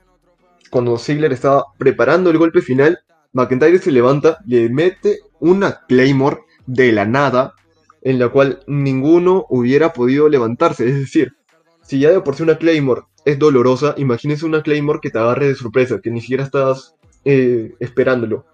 [0.70, 3.00] Cuando Ziggler estaba preparando el golpe final,
[3.32, 7.54] McIntyre se levanta, le mete una Claymore de la nada,
[8.02, 10.88] en la cual ninguno hubiera podido levantarse.
[10.88, 11.34] Es decir,
[11.82, 15.48] si ya de por sí una Claymore es dolorosa, imagínense una Claymore que te agarre
[15.48, 18.46] de sorpresa, que ni siquiera estás eh, esperándolo.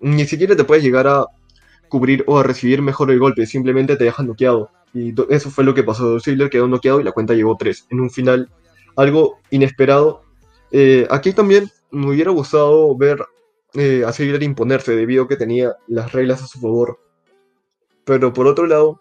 [0.00, 1.26] Ni siquiera te puedes llegar a
[1.88, 4.70] cubrir o a recibir mejor el golpe, simplemente te dejan noqueado.
[4.94, 6.20] Y eso fue lo que pasó.
[6.20, 7.88] Ziggler quedó noqueado y la cuenta llegó 3.
[7.90, 8.50] En un final
[8.96, 10.22] algo inesperado.
[10.70, 13.24] Eh, aquí también me hubiera gustado ver
[13.74, 17.00] eh, a Ziggler imponerse debido a que tenía las reglas a su favor.
[18.04, 19.00] Pero por otro lado,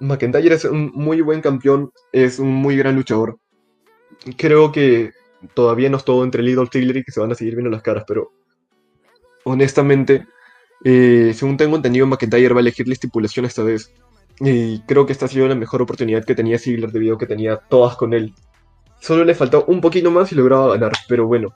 [0.00, 3.38] McIntyre es un muy buen campeón, es un muy gran luchador.
[4.36, 5.12] Creo que
[5.54, 7.82] todavía no es todo entre Lidl Ziggler y que se van a seguir viendo las
[7.82, 8.32] caras, pero
[9.44, 10.26] honestamente,
[10.84, 13.92] eh, según tengo entendido, McIntyre va a elegir la estipulación esta vez.
[14.40, 17.26] Y creo que esta ha sido la mejor oportunidad que tenía Ziggler debido a que
[17.26, 18.34] tenía todas con él.
[19.00, 21.54] Solo le faltó un poquito más y lograba ganar, pero bueno.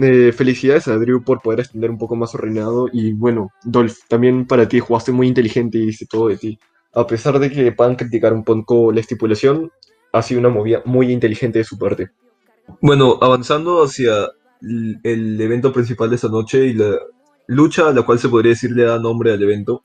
[0.00, 2.88] Eh, felicidades a Drew por poder extender un poco más su reinado.
[2.92, 6.58] Y bueno, Dolph, también para ti jugaste muy inteligente y dice todo de ti.
[6.94, 9.70] A pesar de que puedan criticar un poco la estipulación,
[10.12, 12.10] ha sido una movida muy inteligente de su parte.
[12.80, 14.28] Bueno, avanzando hacia
[14.60, 16.96] el evento principal de esta noche y la
[17.46, 19.82] lucha a la cual se podría decir le da nombre al evento.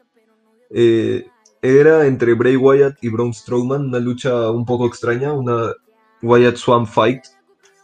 [0.69, 1.25] Eh,
[1.63, 5.73] era entre Bray Wyatt y Braun Strowman, una lucha un poco extraña, una
[6.21, 7.23] Wyatt Swan Fight,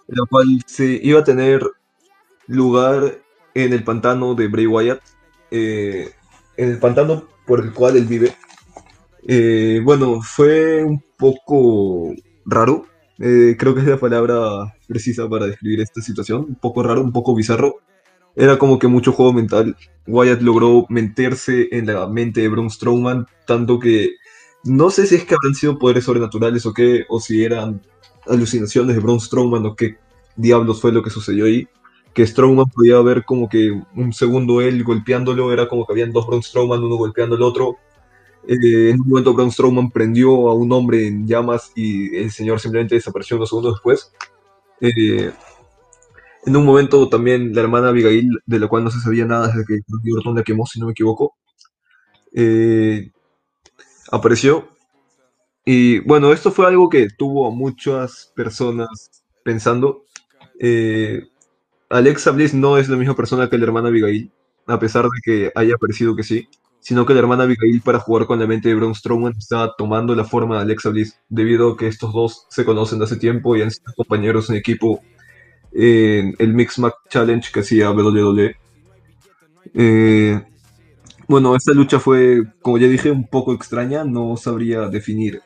[0.07, 1.63] la cual se iba a tener
[2.47, 3.19] lugar
[3.55, 5.01] en el pantano de Bray Wyatt,
[5.51, 6.11] eh,
[6.57, 8.35] en el pantano por el cual él vive,
[9.27, 12.13] Eh, bueno, fue un poco
[12.45, 12.85] raro.
[13.19, 16.45] Eh, creo que es la palabra precisa para describir esta situación.
[16.49, 17.75] Un poco raro, un poco bizarro.
[18.35, 19.75] Era como que mucho juego mental.
[20.07, 24.15] Wyatt logró meterse en la mente de Braun Strowman, tanto que
[24.63, 27.81] no sé si es que habrán sido poderes sobrenaturales o qué, o si eran
[28.27, 29.97] alucinaciones de Braun Strowman o qué
[30.35, 31.67] diablos fue lo que sucedió ahí.
[32.13, 36.27] Que Strowman podía ver como que un segundo él golpeándolo, era como que habían dos
[36.27, 37.77] Braun Strowman, uno golpeando al otro.
[38.47, 42.59] Eh, en un momento Braun Strowman prendió a un hombre en llamas y el señor
[42.59, 44.11] simplemente desapareció unos segundos después.
[44.81, 45.31] Eh,
[46.45, 49.65] en un momento también la hermana Abigail, de la cual no se sabía nada desde
[49.65, 51.35] que Randy Orton la quemó, si no me equivoco,
[52.33, 53.11] eh,
[54.11, 54.69] apareció.
[55.65, 60.05] Y bueno, esto fue algo que tuvo a muchas personas pensando.
[60.59, 61.27] Eh,
[61.89, 64.31] Alexa Bliss no es la misma persona que la hermana Abigail,
[64.67, 66.47] a pesar de que haya parecido que sí,
[66.79, 70.15] sino que la hermana Abigail para jugar con la mente de Braun Strowman está tomando
[70.15, 73.55] la forma de Alexa Bliss, debido a que estos dos se conocen de hace tiempo
[73.55, 75.01] y han sido compañeros en equipo
[75.71, 78.55] en el Mix Match Challenge que hacía WWE.
[79.73, 80.41] Eh,
[81.27, 85.41] bueno, esta lucha fue, como ya dije, un poco extraña, no sabría definir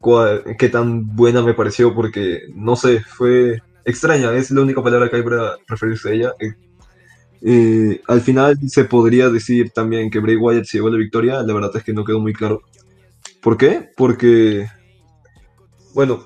[0.00, 5.08] cuál- qué tan buena me pareció porque, no sé, fue extraña, es la única palabra
[5.08, 6.32] que hay para referirse a ella.
[7.42, 11.54] Eh, al final se podría decir también que Bray Wyatt se llevó la victoria, la
[11.54, 12.62] verdad es que no quedó muy claro.
[13.40, 13.88] ¿Por qué?
[13.96, 14.66] Porque,
[15.94, 16.24] bueno,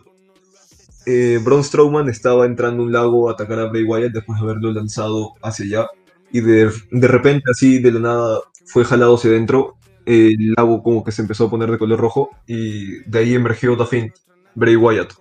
[1.06, 4.44] eh, Braun Strowman estaba entrando a un lago a atacar a Bray Wyatt después de
[4.44, 5.88] haberlo lanzado hacia allá.
[6.32, 9.76] Y de, de repente, así de la nada, fue jalado hacia adentro.
[10.06, 12.30] El lago como que se empezó a poner de color rojo.
[12.46, 14.12] Y de ahí emergió The Fiend,
[14.54, 15.12] Bray Wyatt.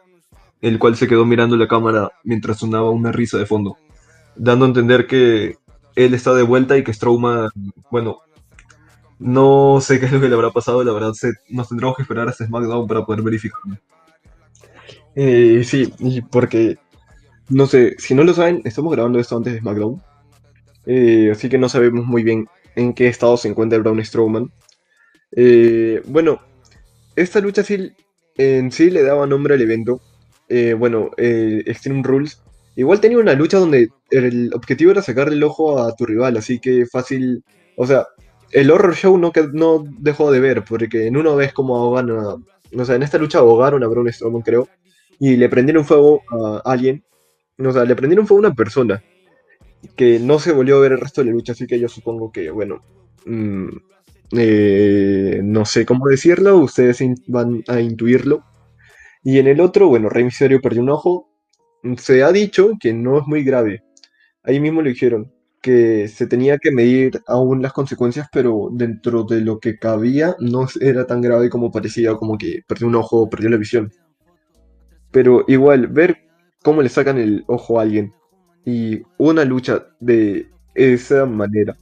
[0.62, 3.78] El cual se quedó mirando la cámara mientras sonaba una risa de fondo.
[4.36, 5.58] Dando a entender que
[5.96, 7.50] él está de vuelta y que Strowman,
[7.92, 8.20] bueno,
[9.20, 10.84] no sé qué es lo que le habrá pasado.
[10.84, 13.78] La verdad, se- nos tendremos que esperar hasta SmackDown para poder verificarlo.
[15.16, 16.78] Eh, sí, y porque,
[17.50, 20.02] no sé, si no lo saben, estamos grabando esto antes de SmackDown.
[20.86, 24.52] Eh, así que no sabemos muy bien en qué estado se encuentra Braun Strowman.
[25.36, 26.42] Eh, bueno,
[27.16, 27.92] esta lucha sí,
[28.38, 30.02] en sí le daba nombre al evento.
[30.50, 32.42] Eh, bueno, eh, Extreme Rules.
[32.76, 36.60] Igual tenía una lucha donde el objetivo era sacarle el ojo a tu rival, así
[36.60, 37.44] que fácil.
[37.78, 38.08] O sea,
[38.52, 42.36] el horror show no, no dejó de ver, porque en uno ves como ahogan a.
[42.76, 44.68] O sea, en esta lucha ahogaron a Braun Strowman, creo,
[45.20, 47.04] y le prendieron fuego a alguien.
[47.58, 49.04] O sea, le prendieron fuego a una persona
[49.96, 52.32] que no se volvió a ver el resto de la lucha, así que yo supongo
[52.32, 52.82] que, bueno,
[53.26, 53.68] mm,
[54.38, 58.44] eh, no sé cómo decirlo, ustedes van a intuirlo.
[59.24, 61.30] Y en el otro, bueno, Rey Mysterio perdió un ojo.
[61.98, 63.84] Se ha dicho que no es muy grave.
[64.44, 65.32] Ahí mismo lo dijeron,
[65.64, 70.68] que se tenía que medir aún las consecuencias, pero dentro de lo que cabía no
[70.82, 73.92] era tan grave como parecía, como que perdió un ojo, perdió la visión.
[75.14, 76.18] Pero igual, ver
[76.64, 78.12] cómo le sacan el ojo a alguien
[78.66, 81.78] y una lucha de esa manera,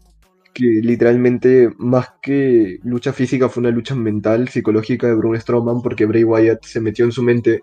[0.54, 6.06] que literalmente más que lucha física fue una lucha mental, psicológica de Braun Strowman, porque
[6.06, 7.62] Bray Wyatt se metió en su mente,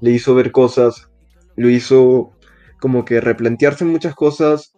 [0.00, 1.10] le hizo ver cosas,
[1.56, 2.32] lo hizo
[2.80, 4.72] como que replantearse muchas cosas,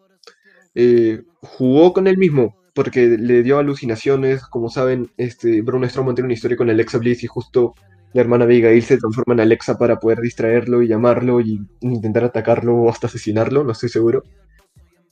[0.75, 6.29] eh, jugó con él mismo, porque le dio alucinaciones, como saben, este, Braun Strowman tiene
[6.29, 7.75] una historia con Alexa Bliss y justo
[8.13, 12.77] la hermana Abigail se transforma en Alexa para poder distraerlo y llamarlo y intentar atacarlo
[12.77, 14.23] o hasta asesinarlo, no estoy seguro.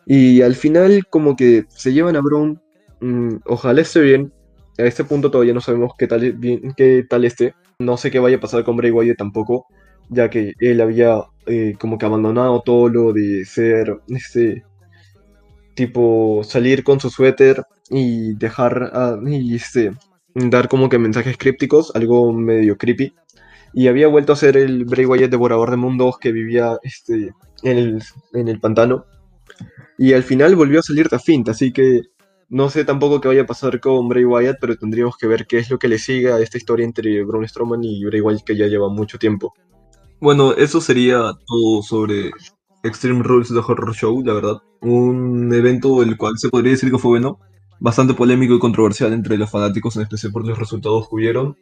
[0.06, 2.61] Y al final como que se llevan a Braun,
[3.00, 4.32] mm, ojalá esté bien,
[4.78, 8.18] a este punto todavía no sabemos qué tal, bien, qué tal esté, no sé qué
[8.18, 9.66] vaya a pasar con Bray Wyatt tampoco,
[10.08, 14.64] ya que él había eh, como que abandonado todo lo de ser este
[15.74, 18.90] tipo salir con su suéter y dejar
[19.26, 19.92] y este
[20.51, 23.14] dar como que mensajes crípticos, algo medio creepy.
[23.74, 27.79] Y había vuelto a ser el Bray Wyatt devorador de mundos que vivía este, en,
[27.79, 29.05] el, en el pantano.
[29.98, 32.03] Y al final volvió a salir The Fint, así que
[32.48, 35.59] no sé tampoco qué vaya a pasar con Bray Wyatt, pero tendríamos que ver qué
[35.59, 38.57] es lo que le sigue a esta historia entre Braun Strowman y Bray Wyatt que
[38.57, 39.53] ya lleva mucho tiempo.
[40.20, 42.31] Bueno, eso sería todo sobre
[42.83, 44.57] Extreme Rules de Horror Show, la verdad.
[44.81, 47.38] Un evento el cual se podría decir que fue bueno,
[47.80, 51.56] bastante polémico y controversial entre los fanáticos, en especial por los resultados que hubieron.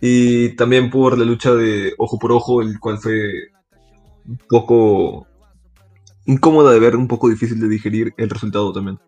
[0.00, 3.48] Y también por la lucha de ojo por ojo, el cual fue
[4.26, 5.26] un poco
[6.26, 8.98] incómoda de ver, un poco difícil de digerir el resultado también.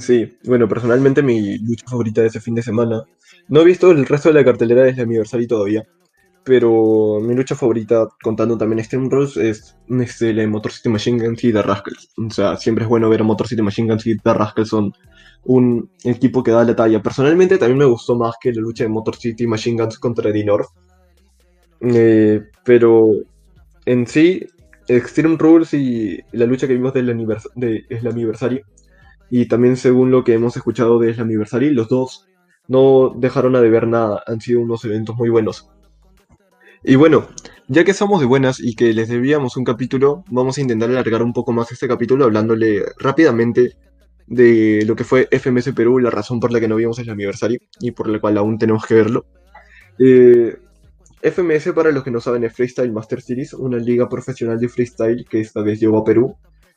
[0.00, 3.02] Sí, bueno, personalmente mi lucha favorita de ese fin de semana.
[3.48, 5.86] No he visto el resto de la cartelera desde el aniversario todavía,
[6.44, 11.24] pero mi lucha favorita, contando también Extreme Rules, es este, la de Motor City Machine
[11.24, 12.10] Guns y The Rascals.
[12.16, 14.92] O sea, siempre es bueno ver a Motor City Machine Guns y The Rascals son
[15.44, 17.02] un equipo que da la talla.
[17.02, 20.66] Personalmente también me gustó más que la lucha de Motor City Machine Guns contra Dinor.
[21.80, 23.08] Eh, pero
[23.86, 24.46] en sí,
[24.88, 28.64] Extreme Rules y la lucha que vimos del anivers de aniversario
[29.30, 32.26] y también según lo que hemos escuchado de Aniversario, los dos
[32.68, 35.68] no dejaron a deber nada, han sido unos eventos muy buenos.
[36.86, 37.28] Y bueno,
[37.66, 41.22] ya que somos de buenas y que les debíamos un capítulo, vamos a intentar alargar
[41.22, 43.72] un poco más este capítulo hablándole rápidamente
[44.26, 47.58] de lo que fue FMS Perú, la razón por la que no vimos el aniversario
[47.80, 49.24] y por la cual aún tenemos que verlo.
[49.98, 50.58] Eh,
[51.22, 55.24] FMS, para los que no saben, es Freestyle Master Series, una liga profesional de freestyle
[55.24, 56.36] que esta vez llegó a Perú.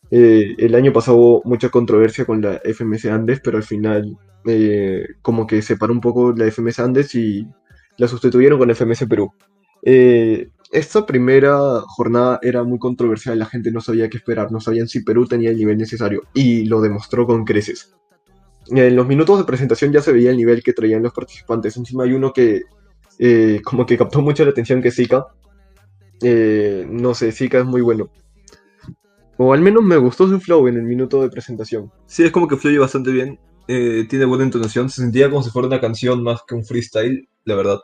[0.09, 5.05] Eh, el año pasado hubo mucha controversia con la FMS Andes, pero al final eh,
[5.21, 7.45] como que separó un poco la FMS Andes y
[7.97, 9.33] la sustituyeron con FMS Perú.
[9.83, 14.87] Eh, esta primera jornada era muy controversial, la gente no sabía qué esperar, no sabían
[14.87, 17.93] si Perú tenía el nivel necesario y lo demostró con creces.
[18.69, 21.77] En los minutos de presentación ya se veía el nivel que traían los participantes.
[21.77, 22.63] Encima hay uno que
[23.63, 25.25] como que captó mucho la atención que Zika.
[26.21, 28.09] no sé, Zika es muy bueno.
[29.37, 31.91] O al menos me gustó su flow en el minuto de presentación.
[32.07, 33.39] Sí, es como que fluye bastante bien.
[33.67, 34.89] Eh, tiene buena entonación.
[34.89, 37.79] Se sentía como si fuera una canción más que un freestyle, la verdad.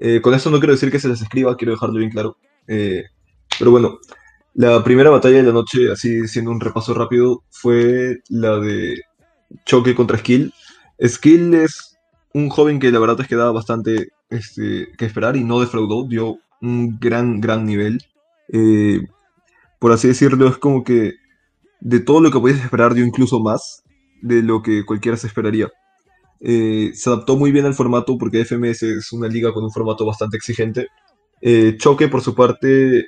[0.00, 2.36] Eh, con esto no quiero decir que se las escriba, quiero dejarlo bien claro.
[2.66, 3.04] Eh,
[3.58, 3.98] pero bueno,
[4.54, 9.02] la primera batalla de la noche, así siendo un repaso rápido, fue la de
[9.64, 10.52] choque contra Skill.
[11.06, 11.98] Skill es
[12.34, 16.06] un joven que la verdad es que daba bastante este, que esperar y no defraudó,
[16.06, 18.04] dio un gran, gran nivel
[19.80, 21.14] por así decirlo, es como que
[21.80, 23.82] de todo lo que podías esperar dio incluso más
[24.20, 25.68] de lo que cualquiera se esperaría.
[26.40, 30.06] Eh, se adaptó muy bien al formato porque FMS es una liga con un formato
[30.06, 30.88] bastante exigente.
[31.40, 33.06] Eh, Choque, por su parte,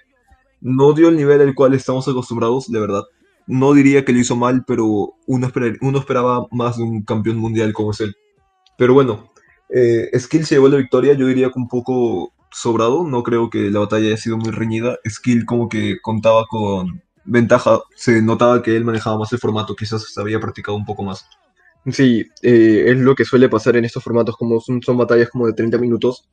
[0.61, 3.03] no dio el nivel al cual estamos acostumbrados, de verdad.
[3.47, 5.47] No diría que lo hizo mal, pero uno,
[5.99, 8.14] esperaba más de un campeón mundial como es él.
[8.79, 9.33] Pero bueno,
[9.71, 13.71] eh, Skill se llevó la victoria, yo diría que un poco sobrado, no creo que
[13.71, 14.99] la batalla haya sido muy reñida.
[15.09, 20.05] Skill como que contaba con ventaja, se notaba que él manejaba más el formato, quizás
[20.12, 21.27] se había practicado un poco más.
[21.90, 25.53] Sí, eh, es lo que suele pasar en estos formatos, como son, batallas como de
[25.55, 26.29] 30 minutos,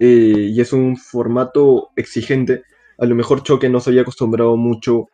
[0.00, 2.62] eh, y es un formato exigente.
[2.98, 5.06] A lo mejor Choque no se había acostumbrado mucho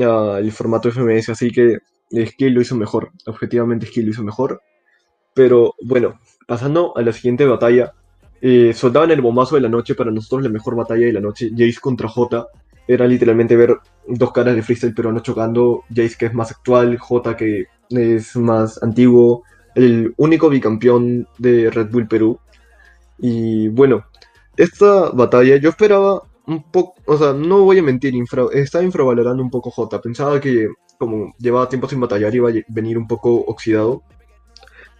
[0.00, 1.78] al formato FMS, así que
[2.26, 4.62] Skill lo hizo mejor, objetivamente Skill lo hizo mejor.
[5.34, 7.92] Pero bueno, pasando a la siguiente batalla,
[8.40, 11.50] eh, soldaban el bombazo de la noche, para nosotros la mejor batalla de la noche,
[11.50, 12.46] Jace contra J.
[12.92, 17.36] Era literalmente ver dos caras de freestyle peruano chocando, Jace que es más actual, J
[17.36, 19.44] que es más antiguo,
[19.76, 22.40] el único bicampeón de Red Bull Perú.
[23.18, 24.06] Y bueno,
[24.56, 28.12] esta batalla yo esperaba un poco, o sea, no voy a mentir,
[28.52, 30.00] estaba infravalorando un poco J.
[30.00, 34.02] Pensaba que como llevaba tiempo sin batallar iba a venir un poco oxidado.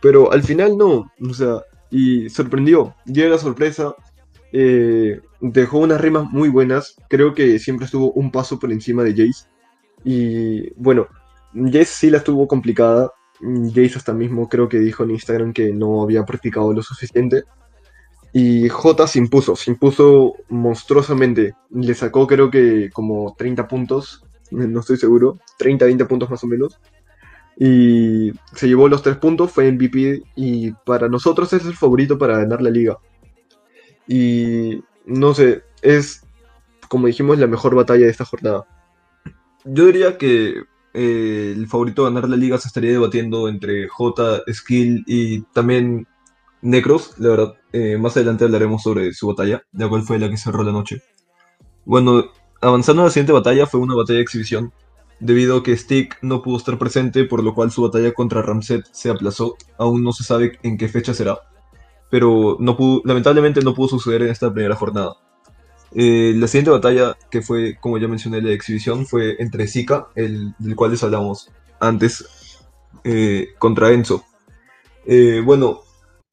[0.01, 2.95] Pero al final no, o sea, y sorprendió.
[3.05, 3.97] Llega la sorpresa,
[4.53, 6.97] eh, dejó unas rimas muy buenas.
[7.09, 9.49] Creo que siempre estuvo un paso por encima de Jace.
[10.05, 11.07] Y bueno,
[11.55, 13.13] Jace sí la estuvo complicada.
[13.41, 17.45] Jace hasta mismo creo que dijo en Instagram que no había practicado lo suficiente.
[18.33, 21.55] Y J se impuso, se impuso monstruosamente.
[21.71, 26.47] Le sacó creo que como 30 puntos, no estoy seguro, 30, 20 puntos más o
[26.47, 26.79] menos
[27.63, 32.39] y se llevó los tres puntos, fue MVP y para nosotros es el favorito para
[32.39, 32.97] ganar la liga.
[34.13, 36.27] Y no sé, es
[36.89, 38.67] como dijimos la mejor batalla de esta jornada.
[39.65, 44.43] Yo diría que eh, el favorito a ganar la liga se estaría debatiendo entre J,
[44.53, 46.09] Skill y también
[46.61, 47.55] Necros, la verdad.
[47.73, 51.03] Eh, más adelante hablaremos sobre su batalla, la cual fue la que cerró la noche.
[51.85, 52.25] Bueno,
[52.61, 54.73] avanzando a la siguiente batalla, fue una batalla de exhibición
[55.21, 58.85] debido a que Stick no pudo estar presente, por lo cual su batalla contra Ramset
[58.91, 59.55] se aplazó.
[59.79, 61.39] Aún no se sabe en qué fecha será,
[62.11, 65.17] pero no pudo, lamentablemente no pudo suceder en esta primera jornada.
[65.93, 70.55] Eh, la siguiente batalla, que fue, como ya mencioné, la exhibición, fue entre Zika, el
[70.59, 71.51] del cual les hablamos
[71.81, 72.61] antes,
[73.05, 74.25] eh, contra Enzo.
[75.07, 75.81] Eh, bueno,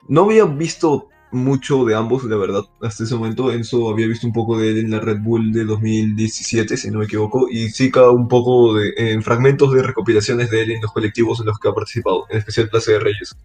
[0.07, 2.63] no había visto mucho de ambos, la verdad.
[2.81, 5.65] Hasta ese momento Enzo había visto un poco de él en la Red Bull de
[5.65, 10.61] 2017, si no me equivoco, y Zika un poco de, en fragmentos de recopilaciones de
[10.61, 13.35] él en los colectivos en los que ha participado, en especial Plaza de Reyes.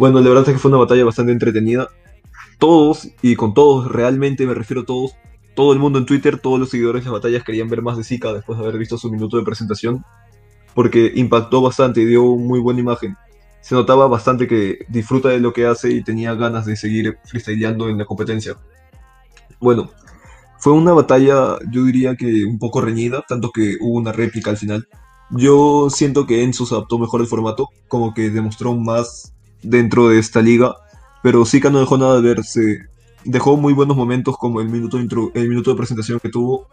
[0.00, 1.88] Bueno, la verdad es que fue una batalla bastante entretenida.
[2.58, 5.12] Todos, y con todos, realmente me refiero a todos,
[5.54, 8.04] todo el mundo en Twitter, todos los seguidores de las batallas querían ver más de
[8.04, 10.02] Zika después de haber visto su minuto de presentación,
[10.72, 13.14] porque impactó bastante y dio muy buena imagen
[13.60, 17.90] se notaba bastante que disfruta de lo que hace y tenía ganas de seguir freestyleando
[17.90, 18.56] en la competencia.
[19.60, 19.90] Bueno,
[20.60, 24.56] fue una batalla, yo diría que un poco reñida, tanto que hubo una réplica al
[24.56, 24.88] final.
[25.30, 30.18] Yo siento que Enzo se adaptó mejor al formato, como que demostró más dentro de
[30.18, 30.74] esta liga,
[31.22, 32.86] pero Zika no dejó nada de verse.
[33.24, 36.68] Dejó muy buenos momentos como el minuto, de presentación que tuvo.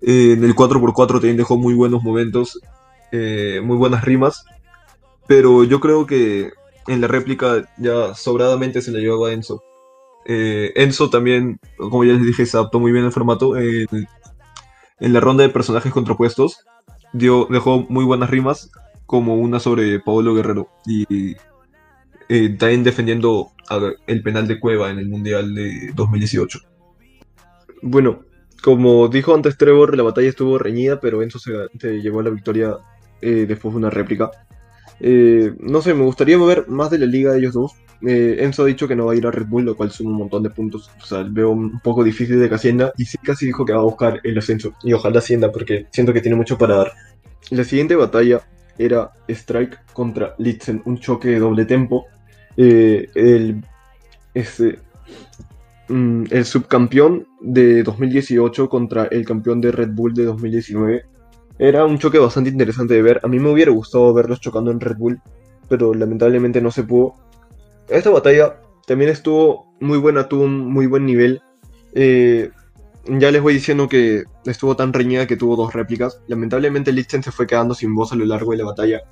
[0.00, 2.58] Eh, en el 4x4 también dejó muy buenos momentos,
[3.12, 4.44] eh, muy buenas rimas,
[5.26, 6.52] pero yo creo que
[6.86, 9.62] en la réplica ya sobradamente se le llevaba a Enzo.
[10.26, 13.56] Eh, Enzo también, como ya les dije, se adaptó muy bien al formato.
[13.56, 16.64] en la ronda de personajes contrapuestos,
[17.12, 18.70] dio, dejó muy buenas rimas,
[19.06, 20.68] como una sobre Pablo Guerrero.
[20.86, 21.34] Y
[22.32, 23.50] eh, defendiendo
[24.06, 26.60] el penal de Cueva en el Mundial de 2018.
[27.82, 28.20] Bueno,
[28.62, 32.76] como dijo antes Trevor, la batalla estuvo reñida, pero Enzo se, llevó la victoria
[33.20, 34.30] eh, después de una réplica.
[35.00, 37.72] Eh, no sé, me gustaría ver más de la liga de ellos dos.
[38.02, 40.18] Enzo ha dicho que no va a ir a Red Bull, lo cual suma un
[40.18, 40.88] montón de puntos.
[41.02, 42.92] O sea, veo un poco difícil de que ascienda.
[42.96, 44.72] Y sí casi dijo que va a buscar el ascenso.
[44.84, 46.92] Y ojalá ascienda, porque siento que tiene mucho para dar.
[47.50, 48.40] La siguiente batalla
[48.78, 52.06] era Strike contra Litzen, un choque de doble tempo.
[52.56, 53.64] Eh, el,
[54.34, 54.78] este,
[55.88, 61.04] el subcampeón de 2018 contra el campeón de Red Bull de 2019.
[61.58, 63.20] Era un choque bastante interesante de ver.
[63.22, 65.20] A mí me hubiera gustado verlos chocando en Red Bull,
[65.68, 67.14] pero lamentablemente no se pudo.
[67.88, 71.42] Esta batalla también estuvo muy buena, tuvo un muy buen nivel.
[71.92, 72.50] Eh,
[73.04, 76.22] ya les voy diciendo que estuvo tan reñida que tuvo dos réplicas.
[76.28, 79.02] Lamentablemente Lichten se fue quedando sin voz a lo largo de la batalla.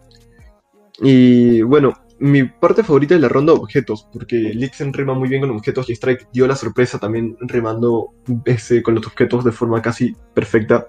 [1.00, 5.40] Y bueno, mi parte favorita es la ronda de objetos, porque Litzen rima muy bien
[5.40, 8.14] con objetos y Strike dio la sorpresa también rimando
[8.44, 10.88] ese, con los objetos de forma casi perfecta.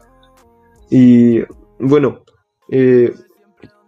[0.90, 1.42] Y
[1.80, 2.24] bueno,
[2.72, 3.14] eh,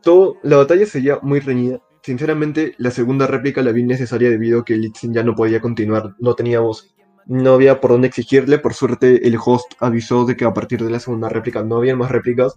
[0.03, 1.81] todo, la batalla sería muy reñida.
[2.03, 6.15] Sinceramente, la segunda réplica la vi necesaria debido a que Litzen ya no podía continuar,
[6.19, 6.95] no tenía voz.
[7.27, 10.89] No había por dónde exigirle, por suerte el host avisó de que a partir de
[10.89, 12.55] la segunda réplica no había más réplicas.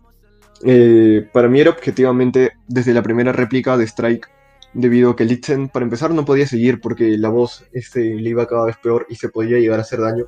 [0.63, 4.29] Eh, para mí era objetivamente desde la primera réplica de Strike
[4.75, 8.47] debido a que Litzen, para empezar, no podía seguir porque la voz este, le iba
[8.47, 10.27] cada vez peor y se podía llegar a hacer daño.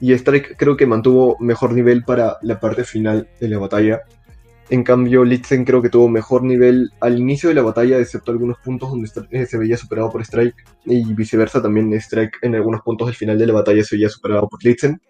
[0.00, 4.02] Y Strike creo que mantuvo mejor nivel para la parte final de la batalla.
[4.70, 8.58] En cambio, Litzen creo que tuvo mejor nivel al inicio de la batalla, excepto algunos
[8.58, 13.08] puntos donde eh, se veía superado por Strike, y viceversa también Strike en algunos puntos
[13.08, 15.00] al final de la batalla se veía superado por Litzen.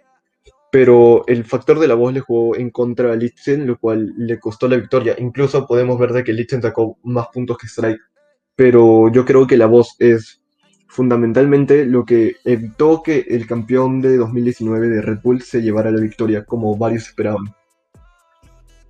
[0.70, 4.38] Pero el factor de la voz le jugó en contra a Litzen, lo cual le
[4.38, 5.16] costó la victoria.
[5.18, 8.00] Incluso podemos ver de que Litzen sacó más puntos que Strike
[8.58, 10.42] pero yo creo que la voz es
[10.88, 16.00] fundamentalmente lo que evitó que el campeón de 2019 de Red Bull se llevara la
[16.00, 17.54] victoria, como varios esperaban.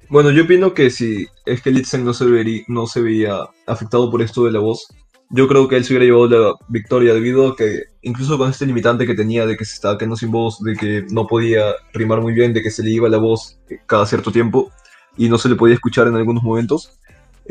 [0.09, 2.25] Bueno, yo opino que si es que Litzen no se,
[2.66, 4.89] no se veía afectado por esto de la voz,
[5.29, 8.64] yo creo que él se hubiera llevado la victoria debido a que incluso con este
[8.64, 12.23] limitante que tenía de que se estaba quedando sin voz, de que no podía rimar
[12.23, 14.71] muy bien, de que se le iba la voz cada cierto tiempo
[15.19, 16.99] y no se le podía escuchar en algunos momentos,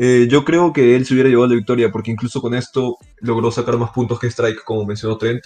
[0.00, 3.50] eh, yo creo que él se hubiera llevado la victoria porque incluso con esto logró
[3.50, 5.44] sacar más puntos que Strike, como mencionó Trent.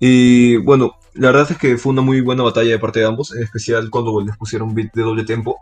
[0.00, 3.34] Y bueno, la verdad es que fue una muy buena batalla de parte de ambos,
[3.34, 5.58] en especial cuando les pusieron beat de doble tempo.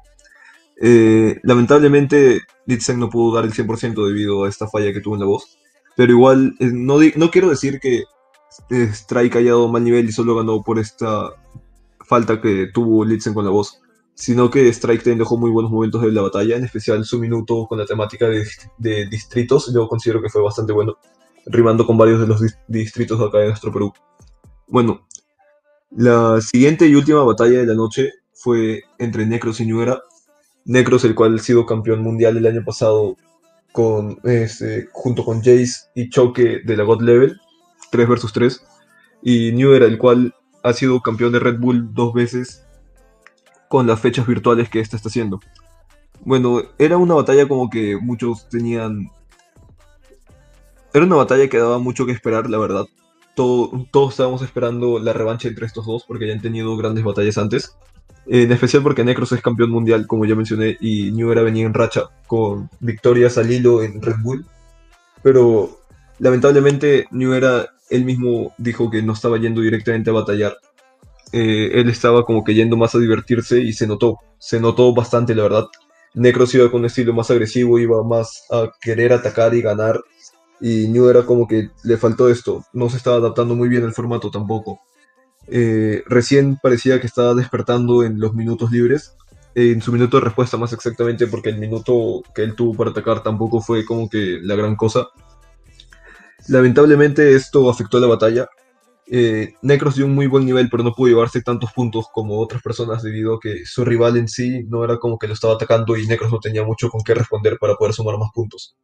[0.81, 5.21] Eh, lamentablemente, Litzen no pudo dar el 100% debido a esta falla que tuvo en
[5.21, 5.59] la voz.
[5.95, 8.05] Pero igual, eh, no, no quiero decir que
[8.71, 11.31] Strike haya dado mal nivel y solo ganó por esta
[12.01, 13.83] falta que tuvo Litzen con la voz
[14.15, 17.67] sino que Strike también dejó muy buenos momentos de la batalla, en especial su minuto
[17.67, 20.99] con la temática de, distritos, yo considero que fue bastante bueno,
[21.47, 23.93] rimando con varios de los distritos de acá de nuestro Perú.
[24.69, 25.07] Bueno,
[25.91, 29.85] la siguiente y última batalla de la noche fue entre Necros y New
[30.65, 33.17] Necros, el cual ha sido campeón mundial el año pasado
[33.73, 37.41] con, este, junto con Jace y Choque de la God Level,
[37.91, 38.67] 3 vs 3.
[39.23, 42.64] Y New el cual ha sido campeón de Red Bull dos veces
[43.75, 45.41] con las fechas virtuales que esta está haciendo.
[46.21, 49.11] Bueno, era una batalla como que muchos tenían...
[50.93, 52.85] Era una batalla que daba mucho que esperar, la verdad.
[53.35, 57.37] Todo, todos estábamos esperando la revancha entre estos dos porque ya han tenido grandes batallas
[57.37, 57.77] antes.
[58.27, 61.75] En especial porque Necros es campeón mundial, como ya mencioné, y New Era venía en
[61.75, 64.47] racha con victorias al hilo en Red Bull.
[65.21, 65.81] Pero
[66.21, 70.59] lamentablemente New Era él mismo dijo que no estaba yendo directamente a batallar
[71.37, 75.35] eh, él estaba como que yendo más a divertirse y se notó, se notó bastante
[75.35, 75.67] la verdad.
[76.15, 80.01] Necros iba con un estilo más agresivo, iba más a querer atacar y ganar.
[80.61, 83.93] Y New era como que le faltó esto, no se estaba adaptando muy bien al
[83.93, 84.79] formato tampoco.
[85.49, 89.17] Eh, recién parecía que estaba despertando en los minutos libres,
[89.57, 93.25] en su minuto de respuesta más exactamente, porque el minuto que él tuvo para atacar
[93.25, 95.09] tampoco fue como que la gran cosa.
[96.47, 98.49] Lamentablemente esto afectó a la batalla,
[99.07, 102.63] Eh, Necros dio un muy buen nivel, pero no pudo llevarse tantos puntos como otras
[102.63, 105.97] personas debido a que su rival en sí no era como que lo estaba atacando
[105.97, 108.77] y Necros no tenía mucho con qué responder para poder sumar más puntos.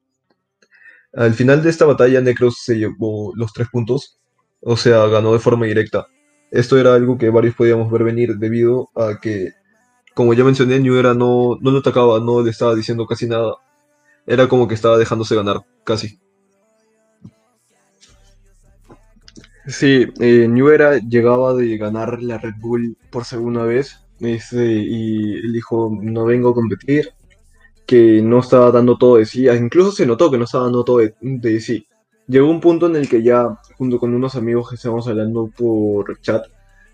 [1.12, 4.18] Al final de esta batalla, Necros se llevó los tres puntos,
[4.60, 6.06] o sea, ganó de forma directa.
[6.50, 9.52] Esto era algo que varios podíamos ver venir debido a que,
[10.14, 13.54] como ya mencioné, New Era no, no lo atacaba, no le estaba diciendo casi nada.
[14.26, 16.20] Era como que estaba dejándose ganar, casi.
[19.70, 20.68] Sí, eh, New
[21.08, 26.50] llegaba de ganar la Red Bull por segunda vez este, y él dijo, no vengo
[26.50, 27.10] a competir,
[27.86, 30.84] que no estaba dando todo de sí, ah, incluso se notó que no estaba dando
[30.84, 31.86] todo de, sí.
[32.26, 36.20] Llegó un punto en el que ya, junto con unos amigos que estábamos hablando por
[36.20, 36.46] chat,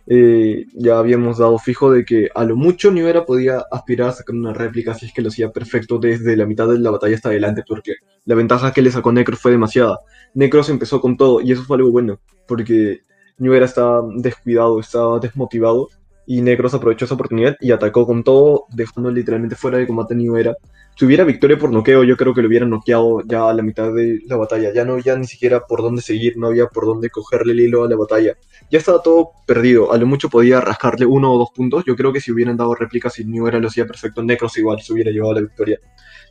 [0.07, 4.13] eh, ya habíamos dado fijo de que a lo mucho New Era podía aspirar a
[4.13, 7.17] sacar una réplica si es que lo hacía perfecto desde la mitad de la batalla
[7.17, 9.99] hasta adelante, porque la ventaja que le sacó Necros fue demasiada.
[10.35, 13.01] Necros empezó con todo y eso fue algo bueno, porque
[13.39, 15.89] New Era estaba descuidado, estaba desmotivado
[16.27, 20.37] y Necros aprovechó esa oportunidad y atacó con todo, dejando literalmente fuera de combate New
[20.37, 20.57] Era
[20.99, 23.93] si hubiera victoria por noqueo, yo creo que lo hubieran noqueado ya a la mitad
[23.93, 24.73] de la batalla.
[24.73, 27.85] Ya no había ni siquiera por dónde seguir, no había por dónde cogerle el hilo
[27.85, 28.35] a la batalla.
[28.71, 29.93] Ya estaba todo perdido.
[29.93, 31.85] A lo mucho podía rascarle uno o dos puntos.
[31.87, 34.95] Yo creo que si hubieran dado réplicas y New lo hacía perfecto, Necros igual se
[34.95, 35.79] hubiera llevado la victoria.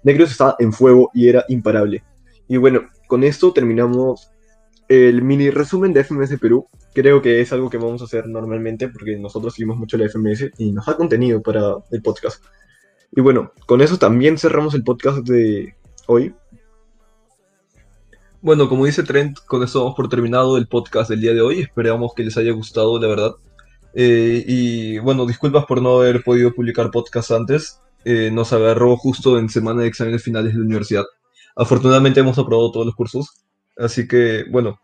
[0.02, 2.04] Necros estaba en fuego y era imparable.
[2.48, 4.32] Y bueno, con esto terminamos
[4.88, 6.68] el mini resumen de FMS Perú.
[6.94, 10.52] Creo que es algo que vamos a hacer normalmente porque nosotros seguimos mucho la FMS
[10.58, 12.44] y nos da contenido para el podcast.
[13.12, 15.76] Y bueno, con eso también cerramos el podcast de
[16.08, 16.34] hoy.
[18.42, 21.62] Bueno, como dice Trent, con eso vamos por terminado el podcast del día de hoy.
[21.62, 23.36] Esperamos que les haya gustado, la verdad.
[23.94, 27.82] Eh, y bueno, disculpas por no haber podido publicar podcast antes.
[28.04, 31.06] Eh, nos agarró justo en semana de exámenes finales de la universidad.
[31.56, 33.45] Afortunadamente hemos aprobado todos los cursos.
[33.78, 34.80] Así que, bueno,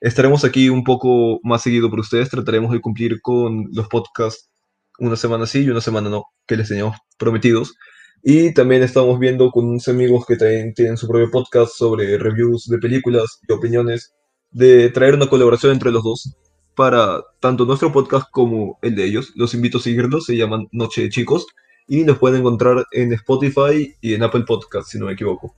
[0.00, 2.30] estaremos aquí un poco más seguido por ustedes.
[2.30, 4.50] Trataremos de cumplir con los podcasts
[4.98, 7.74] una semana sí y una semana no, que les teníamos prometidos.
[8.22, 12.66] Y también estamos viendo con unos amigos que también tienen su propio podcast sobre reviews
[12.68, 14.14] de películas y opiniones,
[14.50, 16.36] de traer una colaboración entre los dos
[16.76, 19.32] para tanto nuestro podcast como el de ellos.
[19.34, 21.46] Los invito a seguirlos, se llaman Noche de Chicos
[21.88, 25.54] y nos pueden encontrar en Spotify y en Apple Podcast, si no me equivoco.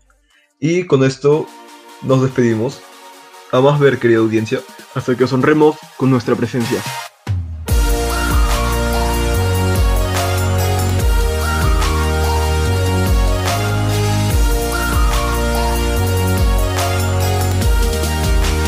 [0.59, 1.47] Y con esto
[2.05, 2.81] nos despedimos.
[3.53, 4.61] A más ver, querida audiencia,
[4.95, 6.83] hasta que os honremos con nuestra presencia.